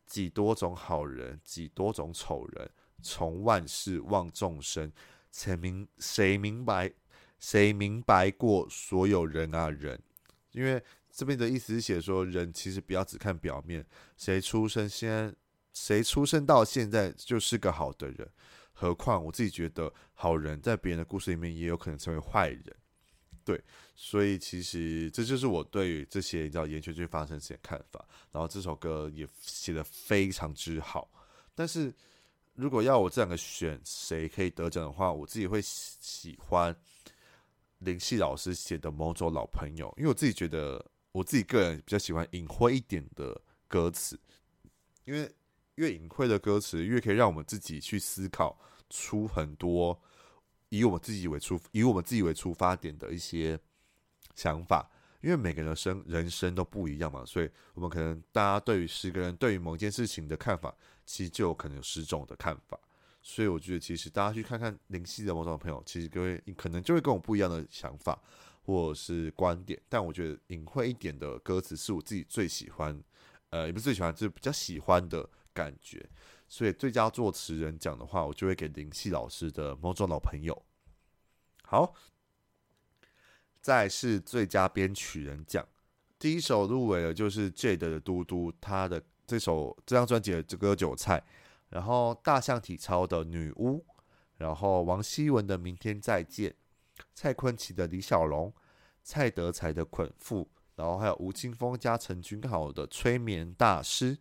[0.07, 4.91] 几多种好人，几多种丑人，从万事望众生。
[5.31, 6.93] 谁明谁明白，
[7.39, 9.99] 谁明白过所有人啊人？
[10.51, 10.79] 因为
[11.09, 13.83] 这边的意思是写说，人其实不要只看表面。
[14.15, 15.35] 谁出生先，
[15.73, 18.29] 谁出生到现在就是个好的人。
[18.73, 22.75] 何况我自己觉得，好人在别人的故事里面也有可能成为坏人。
[23.43, 23.59] 对，
[23.95, 28.07] 所以其实这就是我对于这些叫演艺圈发生这些看法。
[28.31, 31.09] 然后这首歌也写得非常之好，
[31.55, 31.91] 但是。
[32.55, 36.75] 如果要我这两个选谁可以得奖的话，我自己会喜欢
[37.79, 44.19] 林夕老师写的某种老朋友，因为我自己觉得我自己个人比较喜欢隐晦一点的歌词，
[45.05, 45.29] 因为
[45.75, 48.55] 越隐晦的歌词越可以让我们自己去思考
[48.89, 49.99] 出很多
[50.69, 53.59] 以我们自己为出以我们自己为出发点的一些
[54.35, 54.87] 想法，
[55.21, 62.79] 因为每个人生人生都不一样嘛，所以我们可能大家对于十个人对于某件事情的看法，其实就有可能有十种的看法。
[63.21, 68.21] 所以我觉得，其实大家去看看灵系的某种朋友，其实各位可能就会跟我不一样的想法
[68.63, 69.81] 或是观点。
[69.87, 73.01] 但我觉得隐晦一点的歌词是我自己最喜欢，
[73.49, 76.05] 呃，也不是最喜欢，就是比较喜欢的感觉。
[76.47, 80.65] 所以最佳作词人奖的话，我就会给灵系老师的某种老朋友。
[81.63, 81.95] 好。
[83.61, 85.65] 再是最佳编曲人奖，
[86.19, 89.01] 第一首入围的就是 Jade 的嘟嘟，他的
[89.33, 91.19] 这首这张专辑的这个韭菜，
[91.69, 93.83] 然后大象体操的女巫，
[94.37, 96.53] 然后王希文的明天再见，
[97.15, 98.53] 蔡坤奇的李小龙，
[99.01, 104.15] 蔡德才的捆缚，然后还有吴青峰加陈君豪的催眠大师。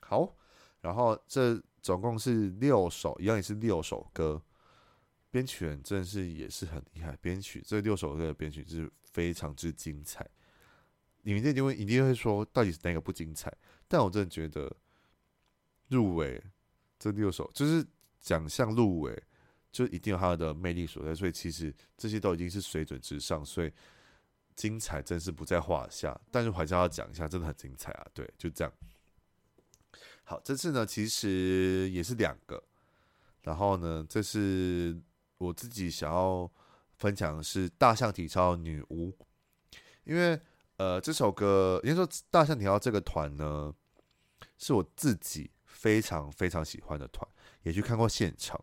[0.00, 0.34] 好，
[0.80, 4.42] 然后这总共是六首，一样也是六首歌。
[5.30, 10.28] 编曲人真是也是很厉害，编曲这六首歌的编曲是非常之精彩。
[11.22, 13.52] 你们一定会一定会说，到底是哪个不精彩？
[13.88, 14.70] 但我真的觉得
[15.88, 16.42] 入围
[16.98, 17.86] 这六首就是
[18.20, 19.22] 奖项入围，
[19.70, 21.14] 就一定有它的魅力所在。
[21.14, 23.72] 所以其实这些都已经是水准之上，所以
[24.54, 26.18] 精彩真是不在话下。
[26.30, 28.06] 但是还是要讲一下，真的很精彩啊！
[28.12, 28.72] 对，就这样。
[30.24, 32.62] 好，这次呢其实也是两个，
[33.42, 35.00] 然后呢这是。
[35.40, 36.52] 我自己想要
[36.98, 39.08] 分享的是《大象体操女巫》，
[40.04, 40.38] 因为
[40.80, 43.70] 呃这首歌，应该说《大象体操》这个团呢，
[44.56, 47.28] 是我自己非常非常喜欢的团，
[47.64, 48.58] 也去看过现场，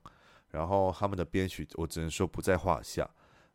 [0.49, 3.08] 然后他们的编曲我只能说不在话下，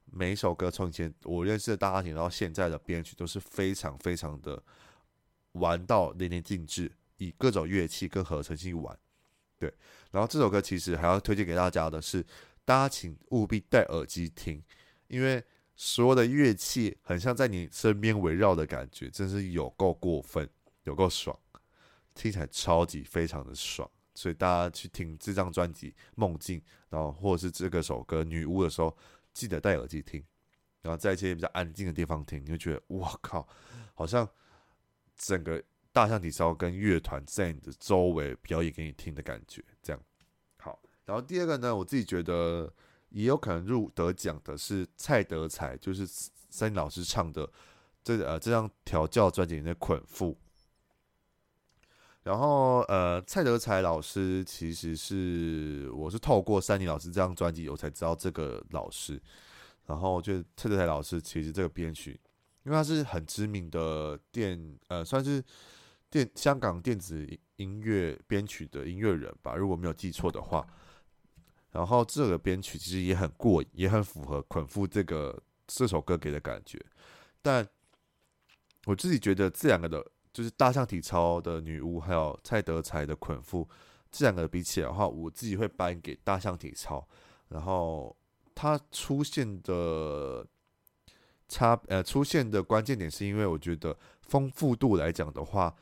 [0.05, 4.63] 每一首歌从前我认识的大象体到现在的编曲都是非常非常的
[5.55, 8.97] 玩到淋漓尽致，以各种乐器跟合成器玩，
[9.59, 9.75] 对，
[10.13, 12.25] 然后这首歌其实还要推荐给大家的是。
[12.65, 14.63] 大家请务必戴耳机听，
[15.09, 20.49] 因为所有的乐器很像在你身边围绕的感觉，真是有够过分，
[20.85, 21.39] 有够爽，
[22.15, 23.91] 听起来超级非常的爽。
[24.15, 28.95] 所以大家去听这张专辑《梦境》，然后或者是这个首歌《女巫》的时候，
[29.33, 30.23] 记得戴耳机听，
[30.83, 33.49] 然后在一些比较安静的地方听，你就觉得哇靠，
[33.95, 34.29] 好像
[35.17, 40.03] 整个大象体操跟乐团在你的周围表演给你听的感觉，这样。
[40.59, 42.71] 好然后第二个呢，我自己觉得
[43.13, 47.49] 也有可能入得奖的是蔡德才，就是三林老师唱的
[48.03, 50.35] 这呃这张调教专辑里的捆缚。
[52.23, 59.21] 然后呃蔡德才老师其实是我是透过三林老师这张专辑我才知道这个老师。
[59.87, 62.19] 然后我觉得蔡德才老师其实这个编曲，
[62.65, 65.43] 因为他是很知名的电呃算是
[66.09, 70.67] 电香港电子音乐编曲的音乐人吧，如果没有记错的话。
[71.73, 76.79] 然后这个编曲其实也很过瘾，也很符合捆缚这个这首歌给的感觉。
[77.41, 77.67] 但
[78.85, 83.67] 我自己觉得这两个的，就是大象体操的女巫，还有蔡德才的捆缚，
[84.11, 87.09] 这两个比起来的话，我自己会颁给大象体操。
[87.49, 88.15] 然后
[88.55, 90.47] 它出现的
[91.49, 95.75] 差呃出现的关键点，是因为我觉得丰富度来讲的话，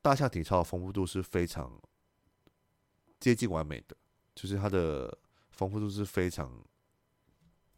[0.00, 1.78] 大象体操的丰富度是非常
[3.20, 3.94] 接近完美的，
[4.34, 5.18] 就是它的。
[5.54, 6.50] 丰富度是非常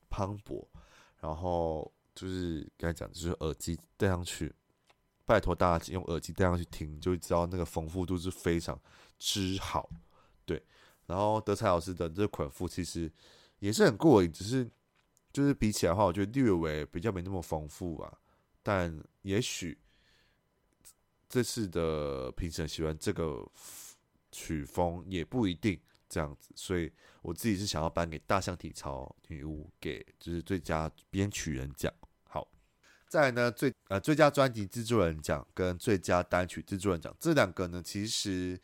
[0.09, 0.67] 磅礴，
[1.21, 4.53] 然后就是刚才讲，就是耳机戴上去，
[5.27, 8.81] 拜托大家用耳机戴上去听，就会知道那个丰富度是非常
[9.19, 9.91] 之好。
[10.47, 10.63] 对，
[11.07, 13.13] 然后德才老师的这捆缚其实
[13.59, 14.69] 也是很过瘾，只是
[15.33, 18.19] 就是比起来的话，我觉得略微比较没那么丰富啊。
[18.63, 19.77] 但也许
[21.29, 23.47] 这次的评审喜欢这个
[24.33, 25.79] 曲风，也不一定。
[26.09, 26.91] 这样子，所以
[27.23, 31.93] 我自己是想要颁给大象体操女巫，给就是最佳编曲人奖。
[32.29, 32.47] 好，
[33.09, 38.61] 再来呢，最呃最佳专辑制作人奖跟最佳单曲制作人奖这两个呢，其实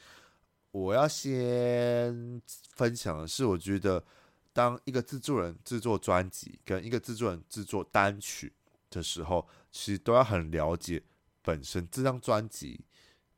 [0.70, 2.40] 我要先
[2.74, 4.04] 分享的是，我觉得
[4.52, 8.52] 当一个制作人制作专辑跟一个制作人制作单曲
[8.88, 11.02] 的时候，其实都要很了解
[11.42, 12.84] 本身这张专辑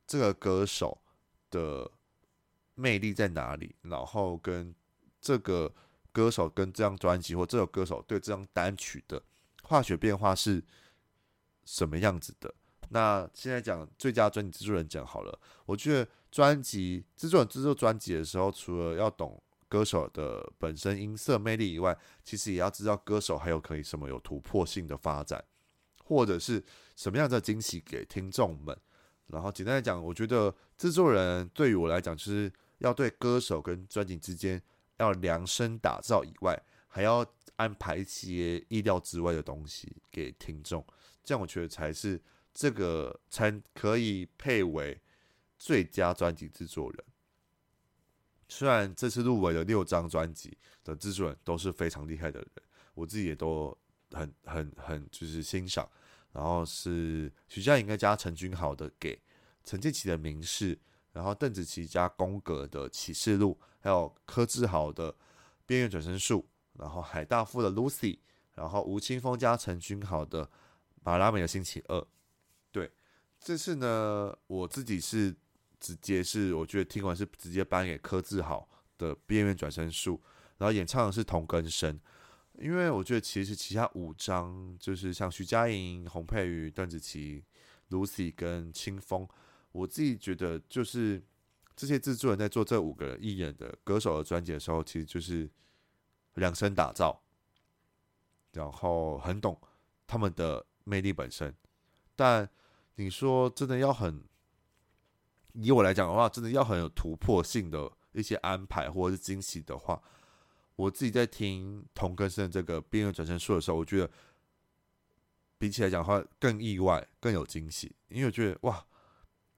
[0.06, 0.98] 这个歌手
[1.50, 1.90] 的。
[2.74, 3.74] 魅力在哪里？
[3.82, 4.74] 然后跟
[5.20, 5.72] 这个
[6.12, 9.22] 歌手跟这张专辑或这首歌手对这张单曲的
[9.62, 10.62] 化学变化是
[11.64, 12.54] 什么样子的？
[12.90, 15.40] 那现在讲最佳专辑制作人奖好了。
[15.64, 25.42] 我觉得专辑制作人制作专辑的时候，除了要懂歌手的本身音色魅力以外，其实也要知道歌手还有可以什么有突破性的发展，
[26.04, 26.62] 或者是
[26.94, 28.78] 什么样的惊喜给听众们。
[29.28, 32.52] 然后简单来讲，我觉得制作人对于我来讲就是。
[32.84, 34.60] 要对歌手跟专辑之间
[34.98, 40.84] 要量身打造以外，还要安排一些意料之外的东西给听众。
[41.22, 42.20] 这样我觉得才是
[42.52, 45.00] 这个才可以配为
[45.58, 47.04] 最佳专辑制作人。
[48.48, 52.48] 虽然这次入围的六张专辑的制作人都是非常厉害的人，
[52.94, 53.76] 我自己也都
[54.12, 55.88] 很很很就是欣赏。
[56.32, 59.14] 然后是徐佳莹跟加陈君豪的《给》，
[59.62, 60.74] 陈建奇的《明示》，
[61.14, 65.10] 然后邓紫棋加宫格的《启示录》，还有柯智豪的
[65.64, 66.46] 《边缘转身术》，
[66.80, 68.12] 然后海大富的《Lucy》，
[68.56, 70.44] 然后吴青峰加陈君豪的
[71.02, 71.98] 《马拉美的星期二》。
[72.70, 72.92] 对，
[73.40, 75.34] 这次呢，我自己是。
[75.80, 80.14] 直接是我觉得听完是直接颁给柯智豪的《边缘转身术》，
[80.56, 82.00] 然后演唱的是同根生，
[82.54, 87.44] 因为我觉得其实其他五张就是像徐佳莹、洪佩瑜、邓紫棋、
[87.90, 89.28] Lucy 跟青峰，
[89.74, 91.20] 我自己觉得就是
[91.74, 95.50] 这些制作人在做这五个艺人的歌手的专辑的时候，其实就是
[96.34, 97.20] 量身打造，
[98.52, 99.60] 然后很懂
[100.06, 101.52] 他们的魅力本身，
[102.14, 102.48] 但
[102.94, 104.22] 你说真的要很。
[105.54, 110.00] 以我来讲的话，真的要很有突破性的一些安排或者是惊喜的话，
[110.76, 114.10] 我自己在听童根生这个边缘转身术的时候，我觉得
[115.58, 118.84] 比起来讲的话更意外、更有惊喜，因为我觉得哇，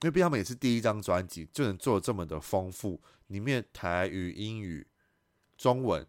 [0.03, 4.87] 因为毕竟他们也是第一张专辑就能做的这么的丰富，里面台语、英语、
[5.57, 6.07] 中文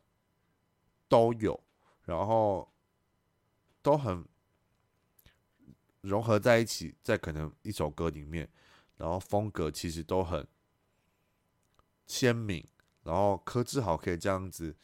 [1.08, 1.64] 都有，
[2.04, 2.72] 然后
[3.82, 4.26] 都很
[6.02, 8.50] 融合在一起，在可能一首歌里面。
[8.98, 10.48] 然后风格其实都很
[12.08, 12.68] 鲜明，
[13.04, 14.76] 然后柯智豪可以这样子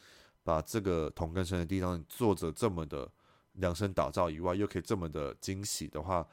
[0.44, 3.10] 把这个同根生的地方做着这么的
[3.54, 6.24] 量身打造以外，又可以这么的惊喜的话，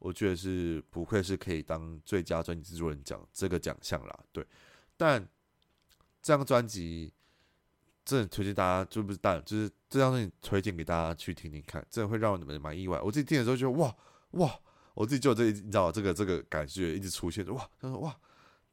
[0.00, 4.20] 我觉得是不愧是可以当最佳专辑制作人奖这个奖项啦。
[4.32, 4.44] 对，
[4.96, 5.22] 但
[6.20, 7.14] 这张专辑
[8.04, 13.00] 真的推荐大家，就不是但就是这张专辑推荐给大家去听听看，真的会让你们蛮意外。
[13.00, 13.96] 我自己听的时候觉得哇
[14.32, 14.60] 哇。
[14.92, 18.14] 我自己就有这，你知道这个这个感觉一直出现，哇，他说哇，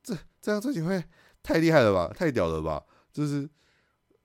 [0.03, 1.01] 这这张专辑会
[1.43, 3.47] 太厉害了吧，太屌了吧，就是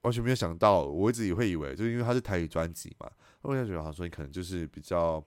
[0.01, 3.09] 完全没有想到，我一直也会以为，就是因为他是台语专辑嘛，
[3.43, 5.25] 我就觉得好像说你可能就是比较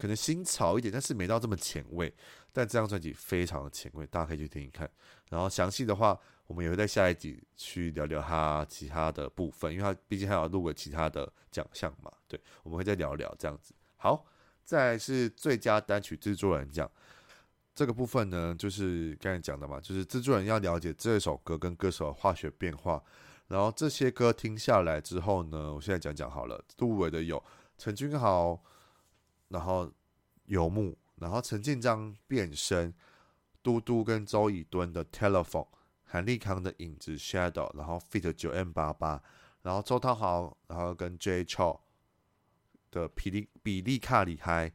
[0.00, 2.12] 可能新潮一点，但是没到这么前卫。
[2.52, 4.90] 但这张专辑非常的前卫，大家可以去听听看。
[5.28, 13.74] 然后详细的话，我们也会在下一集去聊聊他其他的部分，因为他毕竟还有录过其他的奖项嘛，对，我们会再聊聊这样子。
[13.96, 14.26] 好。
[14.62, 16.88] 再是最佳单曲制作人奖，
[17.74, 23.02] 这个部分呢，就是刚才讲的嘛，就是制作人要了解这首歌跟歌手的化学变化，
[23.48, 27.42] 然后这些歌听下来之后呢，我现在讲讲好了，入围的有
[27.78, 28.62] 陈君豪，
[29.50, 29.92] 然后
[30.46, 32.92] 游牧，然后陈建章变身，
[33.62, 35.68] 嘟嘟跟周以敦的 Telephone，
[36.04, 39.22] 韩立康的影子 Shadow，然后 Fit 九 M 八八
[39.62, 41.80] 然后周汤豪，然后跟 J c h o。
[42.90, 44.72] 的比利比利卡里嗨，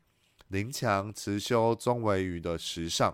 [0.48, 3.14] 林强、辞修、钟维宇的时尚，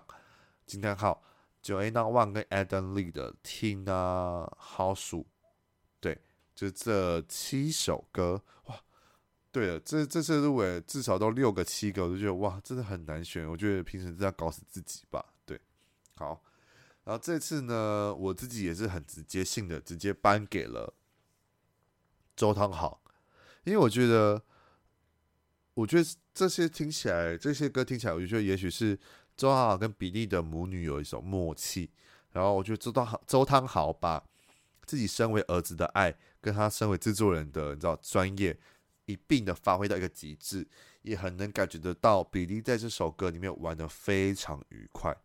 [0.64, 1.24] 惊叹号
[1.60, 5.26] ，Joanna Wang 跟 Adam Lee 的 Tina 好数
[5.98, 6.20] 对，
[6.54, 8.80] 就这七首歌，哇，
[9.52, 15.60] 对了，这这次入围至少都六个七个，我就觉得哇，真的很难选，我觉得平时这样搞死自己吧，对，
[16.16, 16.42] 好，
[17.04, 20.92] 然后这次呢，我自己也是很直接性的，直接颁给了
[22.34, 23.00] 周汤豪，
[23.62, 24.42] 因为我觉得。
[25.74, 28.94] 我觉得这些听起来，这些歌听起来，我就觉得也许是
[29.38, 31.90] 周汤豪跟比利的母女有一种默契。
[32.32, 34.22] 然后我觉得周汤豪，周汤豪把
[34.84, 38.54] 自己身为儿子的爱，跟他身为制作人的你知道专业
[39.12, 40.66] 一并的发挥到一个极致，
[41.02, 45.16] 也很能感觉得到比利在这首歌里面玩的非常愉快。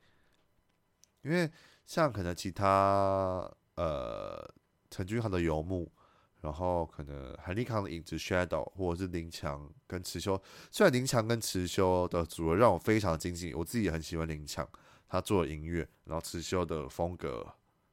[1.21, 1.49] 因为
[1.85, 4.53] 像可能其他呃
[4.89, 5.91] 陈君豪的游牧。
[6.39, 10.39] 然后可能韩立康的影子 Shadow，或者是林强跟持修，
[10.71, 14.65] 虽然林强跟持修的组合让我非常惊喜，我自己也很喜欢林强
[15.09, 17.43] 他做的音乐，然后持修的风格，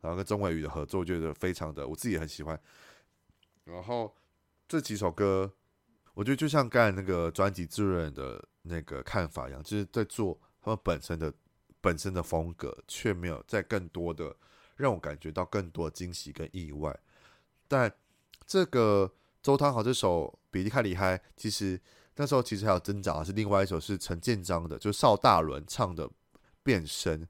[0.02, 2.60] 然后跟钟伟宇的合作，我觉得非常的，我自己也很喜欢。
[3.64, 4.14] 然后
[4.68, 5.50] 这几首歌，
[6.14, 11.32] 我觉得就像刚才那个专辑制作人的那个看法一样，就是在做他们本身的
[11.80, 14.34] 本身的风格，却没有在更多的
[14.76, 16.98] 让我感觉到更多惊喜跟意外，
[17.68, 17.92] 但。
[18.46, 19.10] 这个
[19.42, 21.80] 周汤豪这首《比利卡里嗨》，其实
[22.16, 26.06] 那时候其实还有挣扎，是另外一首是陈建章的，就是邵大伦唱的
[26.62, 27.22] 《变身》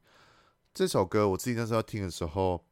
[0.74, 1.28] 这首歌。
[1.28, 2.64] 我自己那时候听的时候，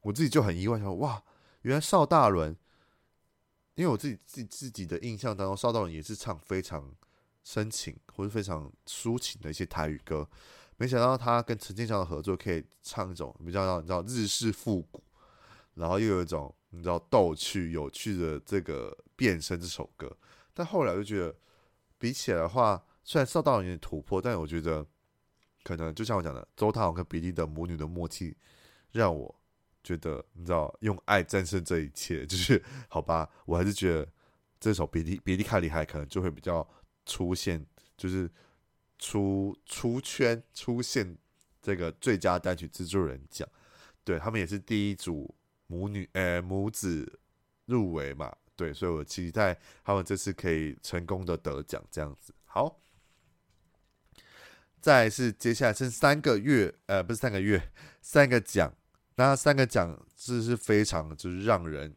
[0.00, 1.22] 我自己就很意外，说哇，
[1.60, 2.56] 原来邵大伦，
[3.76, 6.92] 因为我自己自自己的印象当中，邵大伦也是唱非常
[7.44, 10.28] 深情或者非常抒情的一些台语歌，
[10.76, 15.02] 没想到他跟陈建章的合作可以唱一种比较你知道日式复古，
[15.74, 16.52] 然后又有一种。
[16.70, 20.14] 你知道逗趣有趣的这个变身这首歌，
[20.52, 21.34] 但后来就觉得
[21.96, 24.84] 比起来的话，虽然受到了有点突破，但我觉得
[25.62, 28.36] 可能就像我讲的，周汤豪跟比利的母女的默契，
[28.90, 29.40] 让我
[29.86, 34.08] 觉得你知道，用爱战胜这一切， 就是好吧，我还是觉得
[34.58, 36.68] 这首比利比利卡厉害，可能就会比较
[37.04, 37.64] 出现，
[37.96, 38.28] 就是
[38.98, 41.16] 出出圈出现
[41.62, 43.48] 这个最佳单曲制作人奖，
[44.02, 45.32] 对他们也是第一组
[45.68, 47.20] 母女呃母子
[47.66, 48.34] 入围嘛。
[48.56, 52.34] 对，所以我期待他们这次可以成功的得奖，这样子。
[52.44, 52.80] 好，
[54.80, 57.70] 再是接下来剩三个月，呃，不是三个月，
[58.00, 58.74] 三个奖。
[59.16, 61.94] 那三个奖这是非常就是让人，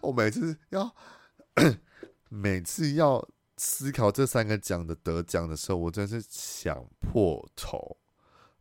[0.00, 0.94] 我每次要
[2.28, 7.98] 每次要思考这三个奖的得奖的时候，我真是想破头。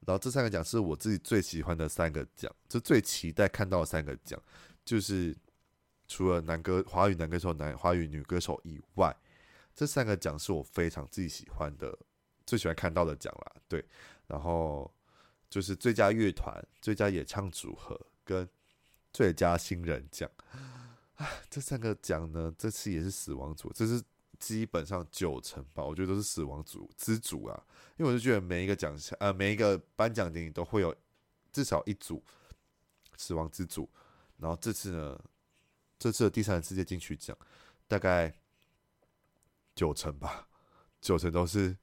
[0.06, 4.42] 然后这三个奖是我自己最喜欢的三个奖，就最期待看到的三个奖，
[4.84, 5.38] 就是。
[6.10, 9.14] 除了男歌、华语男歌手、男华语女歌手以外，
[9.76, 11.94] 这三个奖是我非常自己喜欢的、
[12.46, 13.56] 最喜欢看到的奖啦。
[13.68, 13.84] 对，
[14.26, 14.90] 然后
[15.50, 18.48] 就是最佳乐团、最佳演唱组合跟
[19.12, 20.30] 最佳新人奖。
[21.50, 24.02] 这三个奖呢，这次也是死亡组，这是
[24.40, 27.66] 基本上九成吧，我觉得都是死亡组之组啊。
[27.98, 30.96] 因为我就觉得每一个奖项，呃，每一个颁奖典礼都会有
[31.52, 32.24] 至少一组
[33.16, 33.90] 死亡之组，
[34.38, 35.20] 然后这次呢。
[36.00, 37.36] 这次的第三十四届金曲奖，
[37.88, 38.32] 大概
[39.74, 40.48] 九成吧，
[41.02, 41.76] 九成都是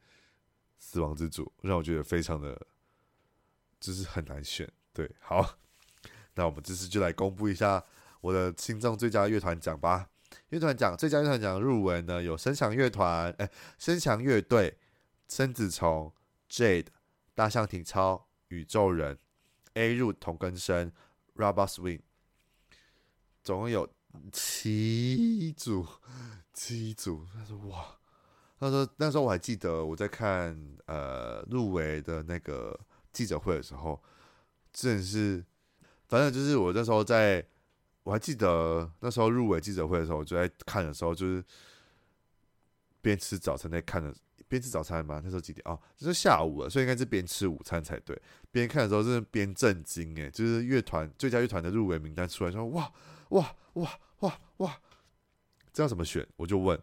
[0.78, 2.56] 死亡之组，让我觉得非常的，
[3.86, 4.70] 就是很难选。
[4.92, 5.58] 对，好，
[6.34, 7.82] 那我们这次就来公布一下
[8.20, 10.08] 我的心中最佳乐团奖吧。
[10.50, 14.78] 乐团奖最佳乐团奖入围呢，有声响乐团、哎，声响乐队、
[15.28, 16.12] 森子虫、
[16.48, 16.86] Jade、
[17.34, 19.18] 大象体操、宇宙人、
[19.74, 20.92] ，A 入同根生、
[21.36, 22.00] Rubber Swing，
[23.42, 23.88] 总共有。
[24.30, 25.84] 七组，
[26.52, 27.26] 七组。
[27.34, 27.98] 他说：“哇，
[28.60, 30.56] 他说那时候我还记得我在看
[30.86, 32.78] 呃入围的那个
[33.14, 33.98] 记者会的时候，
[34.72, 35.42] 真是，
[36.08, 37.42] 反正就是我那时候在，
[38.02, 41.42] 我还记得那时候入围记者会的时候，我就在看的时候，就是
[43.00, 44.14] 边吃早餐在看的，
[44.48, 45.20] 边吃早餐嘛。
[45.24, 45.62] 那时候几点？
[45.66, 48.20] 哦，就是下午了，所以应该是边吃午餐才对。
[48.50, 52.92] 边看的时候，真的边震惊哎，就是乐团最佳乐团的入围名单出来说，哇
[53.30, 54.80] 哇哇！”哇哇，
[55.70, 56.26] 这要怎么选？
[56.36, 56.80] 我就问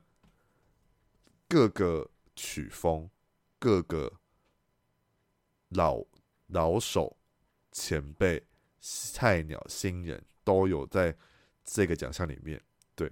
[1.47, 3.09] 各个曲风、
[3.57, 4.19] 各个
[5.69, 6.03] 老
[6.51, 7.17] 老手、
[7.71, 8.41] 前辈、
[8.79, 11.15] 菜鸟、新人都有在
[11.63, 12.61] 这个奖项里面。
[12.95, 13.11] 对，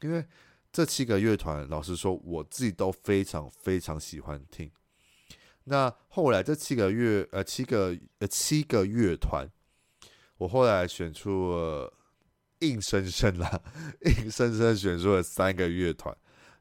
[0.00, 0.26] 因为
[0.70, 4.70] 这七个乐团，老实说，我自己都非常非常喜欢听。
[5.64, 9.48] 那后来这七个乐呃七个呃七个乐团，
[10.38, 11.94] 我后来选出了。
[12.62, 13.60] 硬生生啦，
[14.06, 16.16] 硬生生选出了三个乐团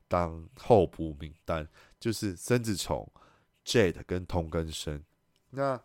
[0.07, 1.67] 当候补名单，
[1.99, 3.07] 就是孙子虫、
[3.63, 5.03] Jade 跟同根生。
[5.51, 5.79] 那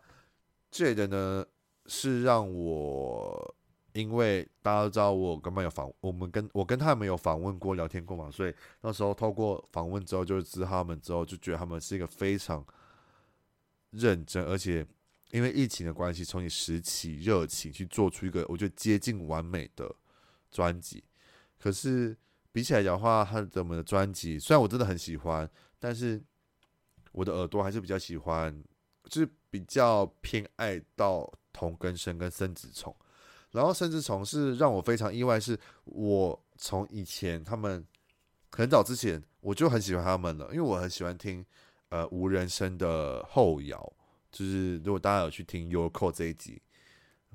[0.69, 1.45] 这个呢，
[1.85, 3.55] 是让我，
[3.93, 12.65] 因为大家都知道我跟他们有访，我们跟我跟他们有访问过、聊天过嘛，所以那时候透过访问之后，就是知他们之后，就觉得他们是一个非常
[13.91, 14.85] 认真，而且。
[15.31, 19.93] 因为疫情的关系，从你拾起热情去做出一个我觉得接近完美的
[20.49, 21.03] 专辑。
[21.59, 22.15] 可是
[22.53, 25.49] 比起来讲话，他的我们的专辑虽然我真的很喜欢，
[25.79, 26.23] 但是
[27.11, 28.63] 我的耳朵还是比较喜欢，
[29.09, 32.95] 就是比较偏爱到同根生跟森子虫。
[33.51, 37.83] 然后森子虫是让我非常意外，是我从以前他们
[38.51, 41.43] 很早之前我就很喜欢他们了，因为我很喜欢听
[41.89, 43.93] 呃无人声的后摇。
[44.29, 46.61] 就是如果大家有去听 Your Call 这一集，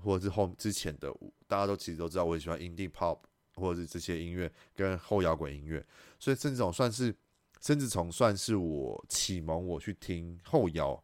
[0.05, 1.13] 或者是后之前的，
[1.49, 3.19] 大家都其实都知道，我很喜欢 Indie Pop
[3.55, 5.85] 或者是这些音乐跟后摇滚音乐，
[6.19, 7.13] 所以甚至这种算是，
[7.61, 11.03] 甚至从算是我启蒙我去听后摇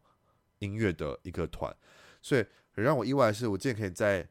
[0.59, 1.75] 音乐的一个团，
[2.21, 4.29] 所以很让我意外的是，我竟然可以在，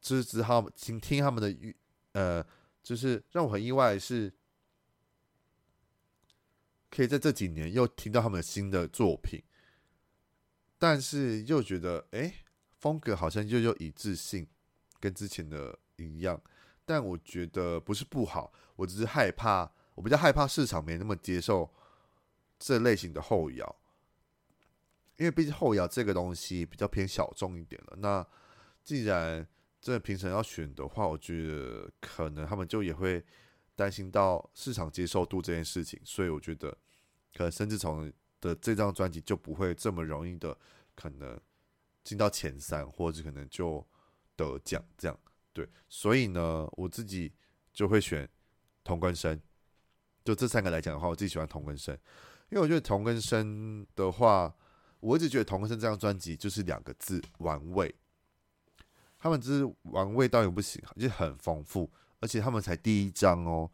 [0.00, 1.74] 就是他们听听他们的，
[2.12, 2.46] 呃，
[2.82, 4.32] 就是让我很意外的是。
[6.88, 9.42] 可以在这几年又听到他们的新的作品，
[10.78, 12.32] 但是又觉得，哎，
[12.78, 14.46] 风格好像又又一致性
[14.98, 16.40] 跟之前的一样。
[16.86, 21.70] 但我觉得不是不好，我只是害怕，我比较害怕市场没那么接受
[22.58, 23.76] 这类型的后摇，
[25.16, 27.96] 因为毕竟后摇这个东西比较偏小众一点了。
[27.98, 28.26] 那
[28.84, 29.46] 既然
[29.80, 33.24] 这评审要选的话，我觉得可能他们就也会。
[33.78, 36.70] 担心到市场接受度这件事情，所以我觉得
[37.34, 40.56] 可能甚至从的这张专辑就不会这么容易的
[40.94, 41.38] 可能
[42.02, 43.86] 进到前三，或者可能就
[44.34, 45.20] 得奖这样。
[45.52, 47.30] 对，所以呢，我自己
[47.70, 48.26] 就会选
[48.82, 49.38] 同根生。
[50.24, 51.94] 就这三个来讲的话，我最喜欢同根生，
[52.48, 54.54] 因为我觉得同根生的话，
[55.00, 57.94] 我一直觉得同根生这张专辑就是两个字玩味。
[59.18, 61.90] 他们只是玩味到也不行，就很丰富，
[62.20, 63.68] 而且他们才第一张哦，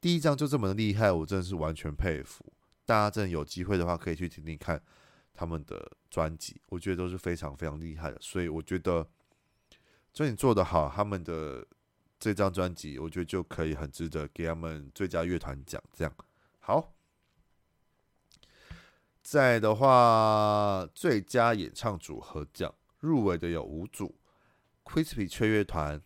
[0.00, 2.44] 第一张就这么厉害，我真的是完全佩服。
[2.86, 4.80] 大家真的有机会的话，可以去听听看
[5.34, 8.16] 他们的专辑，我觉得都是非常非常厉害的。
[8.20, 9.06] 所以我觉得
[10.12, 11.66] 专辑做得好，他们的
[12.18, 15.82] 这张专辑，我觉得就可以很值得给他们最佳乐团奖。
[15.92, 16.14] 这样
[16.60, 16.93] 好，
[19.24, 24.14] 在的话，最佳演唱组合奖入围的有五组。
[24.84, 26.02] Crispy 雀乐团、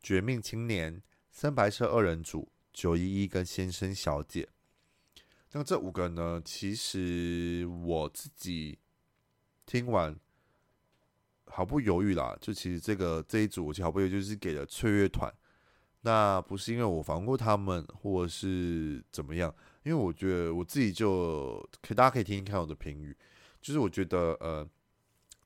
[0.00, 4.48] 绝命青年、三白色二人组、九一一跟先生小姐。
[5.52, 6.40] 那这五个呢？
[6.42, 8.78] 其实我自己
[9.66, 10.18] 听完
[11.44, 15.30] 毫不犹豫啦，就其实这个这一组，我毫不犹豫就是给了雀乐团。
[16.00, 19.54] 那不是因为我防过他们，或者是怎么样？
[19.86, 23.16] 因为我觉得我自己就可，大家可以听听看我的评语，
[23.62, 24.68] 就是我觉得呃。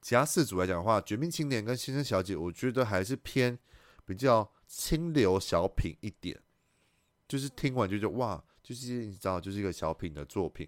[0.03, 3.59] 其他四组来讲的话，《绝命青年》跟《先生小姐》，我觉得还是偏
[4.07, 6.41] 比较清流小品一点，
[7.28, 10.66] 就是听完就觉得哇，就是你知道，就是一个小品的作品，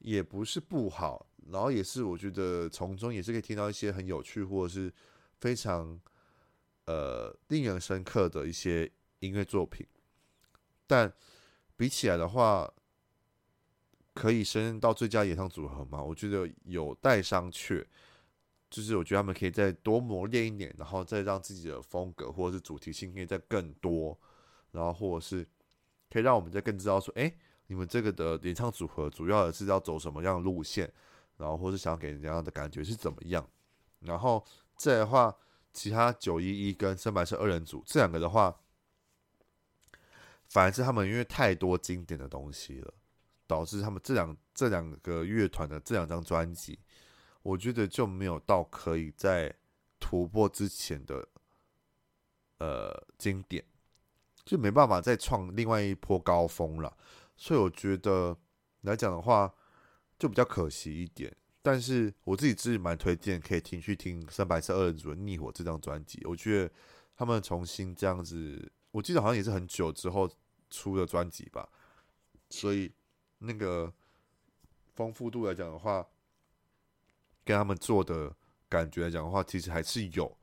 [0.00, 4.92] 也不是不好，然后也是我觉得从中也是可以听到一些很有趣或者是
[5.40, 5.98] 非常
[6.84, 9.86] 呃令人深刻的一些音乐作品，
[10.86, 11.10] 但
[11.78, 12.70] 比起来的话，
[14.16, 16.02] 可以升到最佳演唱组合吗？
[16.02, 17.84] 我觉得有待商榷。
[18.68, 24.18] 就是我觉得他们可以再多磨练一点，然后再让自己的风格或者是主题性可以再更多，
[24.72, 25.46] 然后或者是
[26.10, 27.32] 可以让我们再更知道说，哎，
[27.68, 30.92] 你们这个的演唱组合主要的是要走什么样的路线，
[31.36, 33.48] 然后或是想给人家的感觉是怎么样。
[34.00, 34.44] 然后
[34.74, 35.34] 再的话，
[35.72, 38.54] 其他九一一跟深白色二人组这两个的话，
[40.48, 42.94] 反而是他们因为太多经典的东西了，
[43.46, 46.78] 导致他们这两这两个乐团的这两张专辑。
[47.42, 49.54] 我觉得就没有到可以再
[50.00, 51.28] 突破之前的
[52.58, 53.64] 呃经典，
[54.44, 56.96] 就没办法再创另外一波高峰了。
[57.36, 58.36] 所以我觉得
[58.80, 59.54] 来讲的话，
[60.18, 61.34] 就比较可惜一点。
[61.62, 66.20] 但是我自己自己蛮推荐可以听去听深白色二人组的《逆火》这张专辑。
[66.24, 66.72] 我觉得
[67.16, 70.30] 他们重新这样子，我记得好像也是很久之后
[70.70, 71.68] 出的专辑吧。
[72.50, 72.92] 所以
[73.38, 73.92] 那个
[74.94, 76.06] 丰富度来讲的话，
[77.44, 78.34] 跟他们做的
[78.68, 80.36] 感觉来讲的话，其实还是有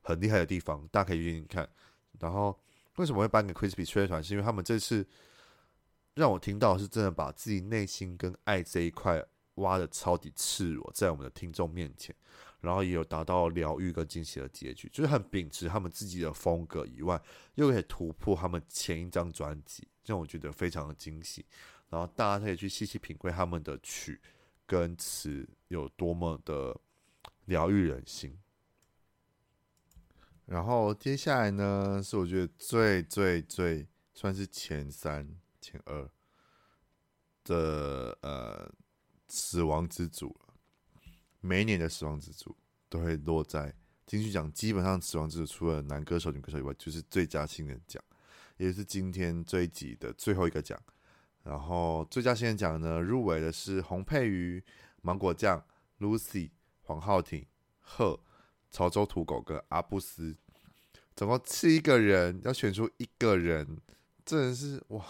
[0.00, 1.68] 很厉害的地方，大家可以听听看。
[2.18, 2.58] 然后
[2.96, 4.22] 为什么会颁给 Crispy 雀乐团？
[4.22, 5.06] 是因为他们这次
[6.14, 9.24] 让我听到是真的把自己内心跟爱这一块
[9.54, 12.14] 挖的超级赤裸，在我们的听众面前，
[12.60, 17.20] 然后也有达到疗愈跟惊喜的结局，就是很秉持他们自己的风格以外，
[17.54, 21.44] 又可以突破他们前一张专辑，让我觉得非常的惊喜。
[21.90, 24.18] 然后大家可以去细细品味他们的曲。
[24.66, 26.80] 跟词有多么的
[27.46, 28.38] 疗愈人心，
[30.46, 35.28] 然后接下来呢，是我觉得最最最算是前三
[35.60, 36.08] 前二
[37.42, 38.72] 的呃
[39.26, 40.40] 死亡之组，
[41.40, 42.56] 每一年的死亡之组
[42.88, 43.74] 都会落在
[44.06, 48.00] 金曲奖，基本上死亡之组除了男歌手、女歌手以外，就是最佳新人奖，
[48.56, 50.80] 也是今天这一集的最后一个奖。
[51.42, 54.62] 然后最佳新人奖呢，入围的是洪佩瑜、
[55.00, 55.64] 芒果酱、
[55.98, 56.50] Lucy、
[56.82, 57.46] 黄浩庭、
[57.80, 58.20] 贺、
[58.70, 60.36] 潮州土狗跟阿布斯，
[61.16, 63.80] 总共七个人要选出一个人，
[64.24, 65.04] 真的是哇，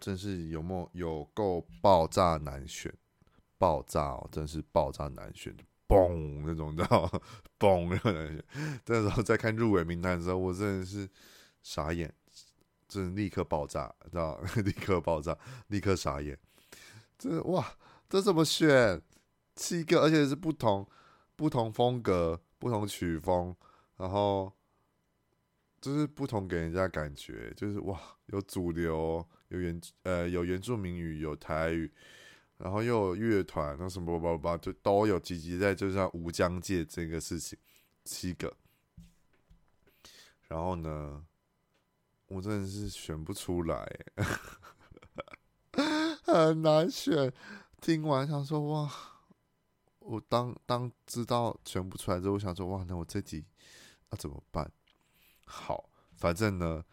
[0.00, 2.92] 真是有没有够爆炸难选，
[3.58, 5.54] 爆炸哦，真是爆炸难选，
[5.86, 6.84] 嘣那种的，
[7.58, 8.44] 嘣 那种难选。
[8.86, 11.08] 那时候在看入围名单的时候，我真的是
[11.62, 12.14] 傻眼。
[12.88, 14.40] 真的立刻爆炸，知道？
[14.64, 15.36] 立刻爆炸，
[15.68, 16.38] 立刻傻眼。
[17.18, 17.76] 这哇，
[18.08, 19.02] 这怎么选？
[19.54, 20.88] 七个，而且是不同
[21.36, 23.54] 不同风格、不同曲风，
[23.96, 24.52] 然后
[25.80, 31.92] 就是不同给人家感觉，就是哇，有主流，有原呃有原住民语，有台语，
[32.58, 37.58] 然后又有乐团，那什么吧吧吧就都有集集在，就像无疆界这个事情，
[38.04, 38.56] 七个。
[40.46, 41.24] 然后呢？
[42.28, 43.86] 我真的是选不出来，
[46.22, 47.32] 很难选。
[47.80, 48.92] 听完想说哇，
[50.00, 53.46] 我当当知道选不出来之后，我想说哇，那我这集
[54.10, 54.70] 要怎么办？
[55.46, 56.84] 好，反正呢，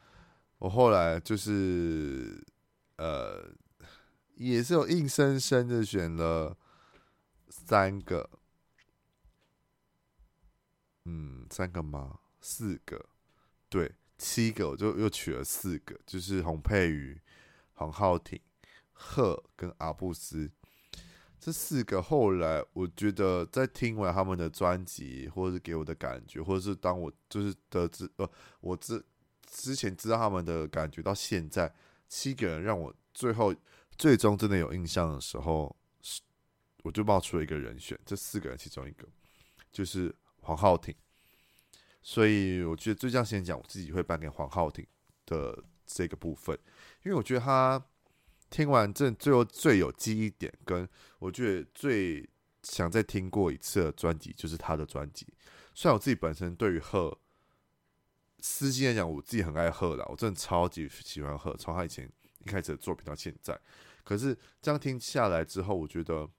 [0.59, 2.41] 我后来就是
[2.97, 3.51] 呃，
[4.35, 6.55] 也是有硬生生的选了
[7.49, 8.29] 三个，
[11.03, 12.19] 嗯，三个吗？
[12.39, 13.09] 四个，
[13.67, 13.95] 对。
[14.17, 17.19] 七个，我就又取了四个，就是洪佩瑜、
[17.73, 18.39] 黄浩庭、
[18.93, 20.49] 贺跟阿布斯
[21.39, 22.01] 这四个。
[22.01, 28.29] 后来我觉得在听完他们的专辑，或者是给我的感觉，或者是当我就是得知呃，
[28.61, 29.03] 我之
[29.45, 31.73] 之前知道他们的感觉，到现在
[32.07, 33.53] 七个人让我最后
[33.97, 36.21] 最终真的有印象的时候，是
[36.83, 39.07] 我就冒出了一个人选，这四个人其中一个
[39.71, 40.95] 就是黄浩庭。
[42.07, 44.85] 所以我觉得最佳先讲，我自己会颁给黄浩庭
[45.25, 46.55] 的这个部分，
[47.03, 47.83] 因为我觉得他
[48.51, 50.87] 听完这最后最有记忆点，跟
[51.17, 52.29] 我觉得最
[52.61, 55.25] 想再听过一次的专辑就是他的专辑。
[55.73, 57.17] 虽然我自己本身对于贺，
[58.39, 62.07] 私心来讲，我自己很爱贺的，我真的超级喜欢贺，从他以前
[62.43, 63.59] 一开始的作品到现在。
[64.03, 66.29] 可是这样听下来之后，我觉得。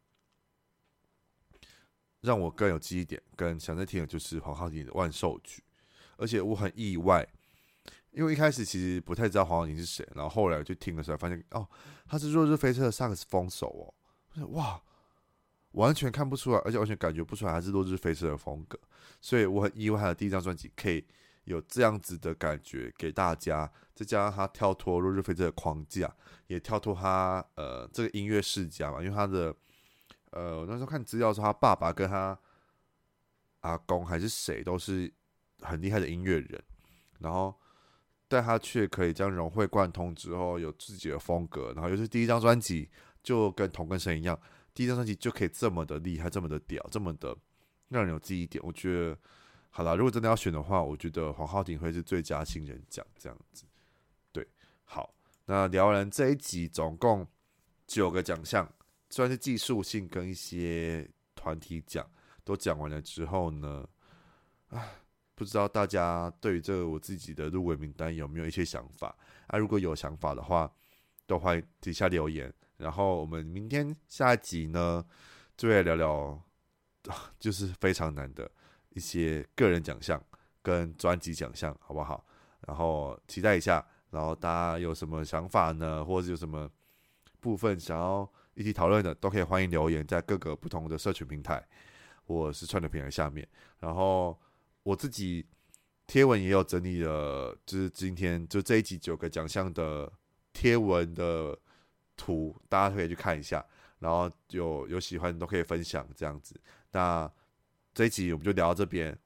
[2.27, 5.63] 让我更有记忆点，跟想再听的就是黄浩庭的《万寿菊》，
[6.17, 7.25] 而且我很意外，
[8.11, 11.65] 因为一开始其实不太知道黄浩庭是谁，然后后来就听的时候发现，哦，
[12.09, 13.95] 他是《落日飞车》的萨克斯风手哦，
[14.35, 14.83] 我说哇，
[15.71, 18.77] 完全看不出来，而且完全感觉不出来他是《落日飞车》的风格，
[19.21, 21.07] 所以我很意外他的第一张专辑可以
[21.45, 26.13] 有这样子的感觉给大家，再加上他跳脱《落日飞车》的框架，
[26.49, 29.55] 也跳脱他呃这个音乐世家嘛，因为他的。
[30.37, 32.39] 呃，我那时候看资料说，他爸爸跟他
[33.61, 35.11] 阿公还是谁都是
[35.61, 36.63] 很厉害的音乐人，
[37.21, 37.59] 然后
[38.29, 42.91] 但他却可以将融会贯通之后有自己的风格，然后又是第一张专辑
[43.23, 44.39] 就跟同根生一样，
[44.75, 47.35] 第一张专辑就可以这么的厉害，这么的屌，这么的
[47.89, 48.63] 让人有记忆点。
[48.63, 49.19] 我觉得
[49.71, 53.65] 好了，如果真的要选的话，我觉得黄浩庭会是最佳新人奖这样子。
[54.33, 54.47] 对，
[54.85, 55.15] 好，
[55.47, 57.27] 那聊完这一集总共
[57.87, 58.71] 九个奖项。
[59.17, 62.07] 算是技术性跟一些团体奖
[62.45, 63.83] 都讲完了之后呢，
[64.69, 64.85] 啊，
[65.35, 69.17] 不知道大家对于这个我自己的入围名单有没有一些想法？
[69.47, 70.71] 啊，如果有想法的话，
[71.27, 72.53] 都欢迎底下留言。
[72.77, 75.03] 然后我们明天下一集呢，
[75.57, 76.43] 就来聊聊，
[77.41, 78.51] 就是非常难的
[78.91, 80.23] 一些个人奖项
[80.61, 82.23] 跟专辑奖项，好不好？
[82.67, 83.83] 然后期待一下。
[84.11, 86.05] 然后大家有什么想法呢？
[86.05, 86.71] 或者有什么
[87.41, 88.31] 部分想要？
[88.57, 91.63] 一起讨论的都可以欢迎留言，在各个不同的社群平台
[92.27, 93.47] 或是串流平台下面。
[93.79, 94.37] 然后
[94.83, 95.47] 我自己
[96.07, 100.11] 贴文也有整理了，就是今天就这一集九个奖项的
[100.55, 101.57] 贴文的
[102.17, 103.65] 图，大家可以去看一下。
[103.99, 106.59] 然后有有喜欢都可以分享这样子。
[106.93, 107.31] 那
[107.93, 109.19] 这一集我们就聊到这边，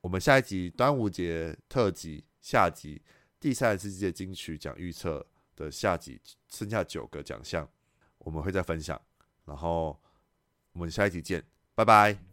[0.00, 3.00] 我们下一集端午节特辑下集
[3.38, 5.24] 第三十四届金曲奖预测
[5.54, 7.68] 的下集，剩下九个奖项。
[8.24, 9.00] 我们会再分享，
[9.44, 9.98] 然后
[10.72, 11.42] 我们下一集见，
[11.74, 12.31] 拜拜。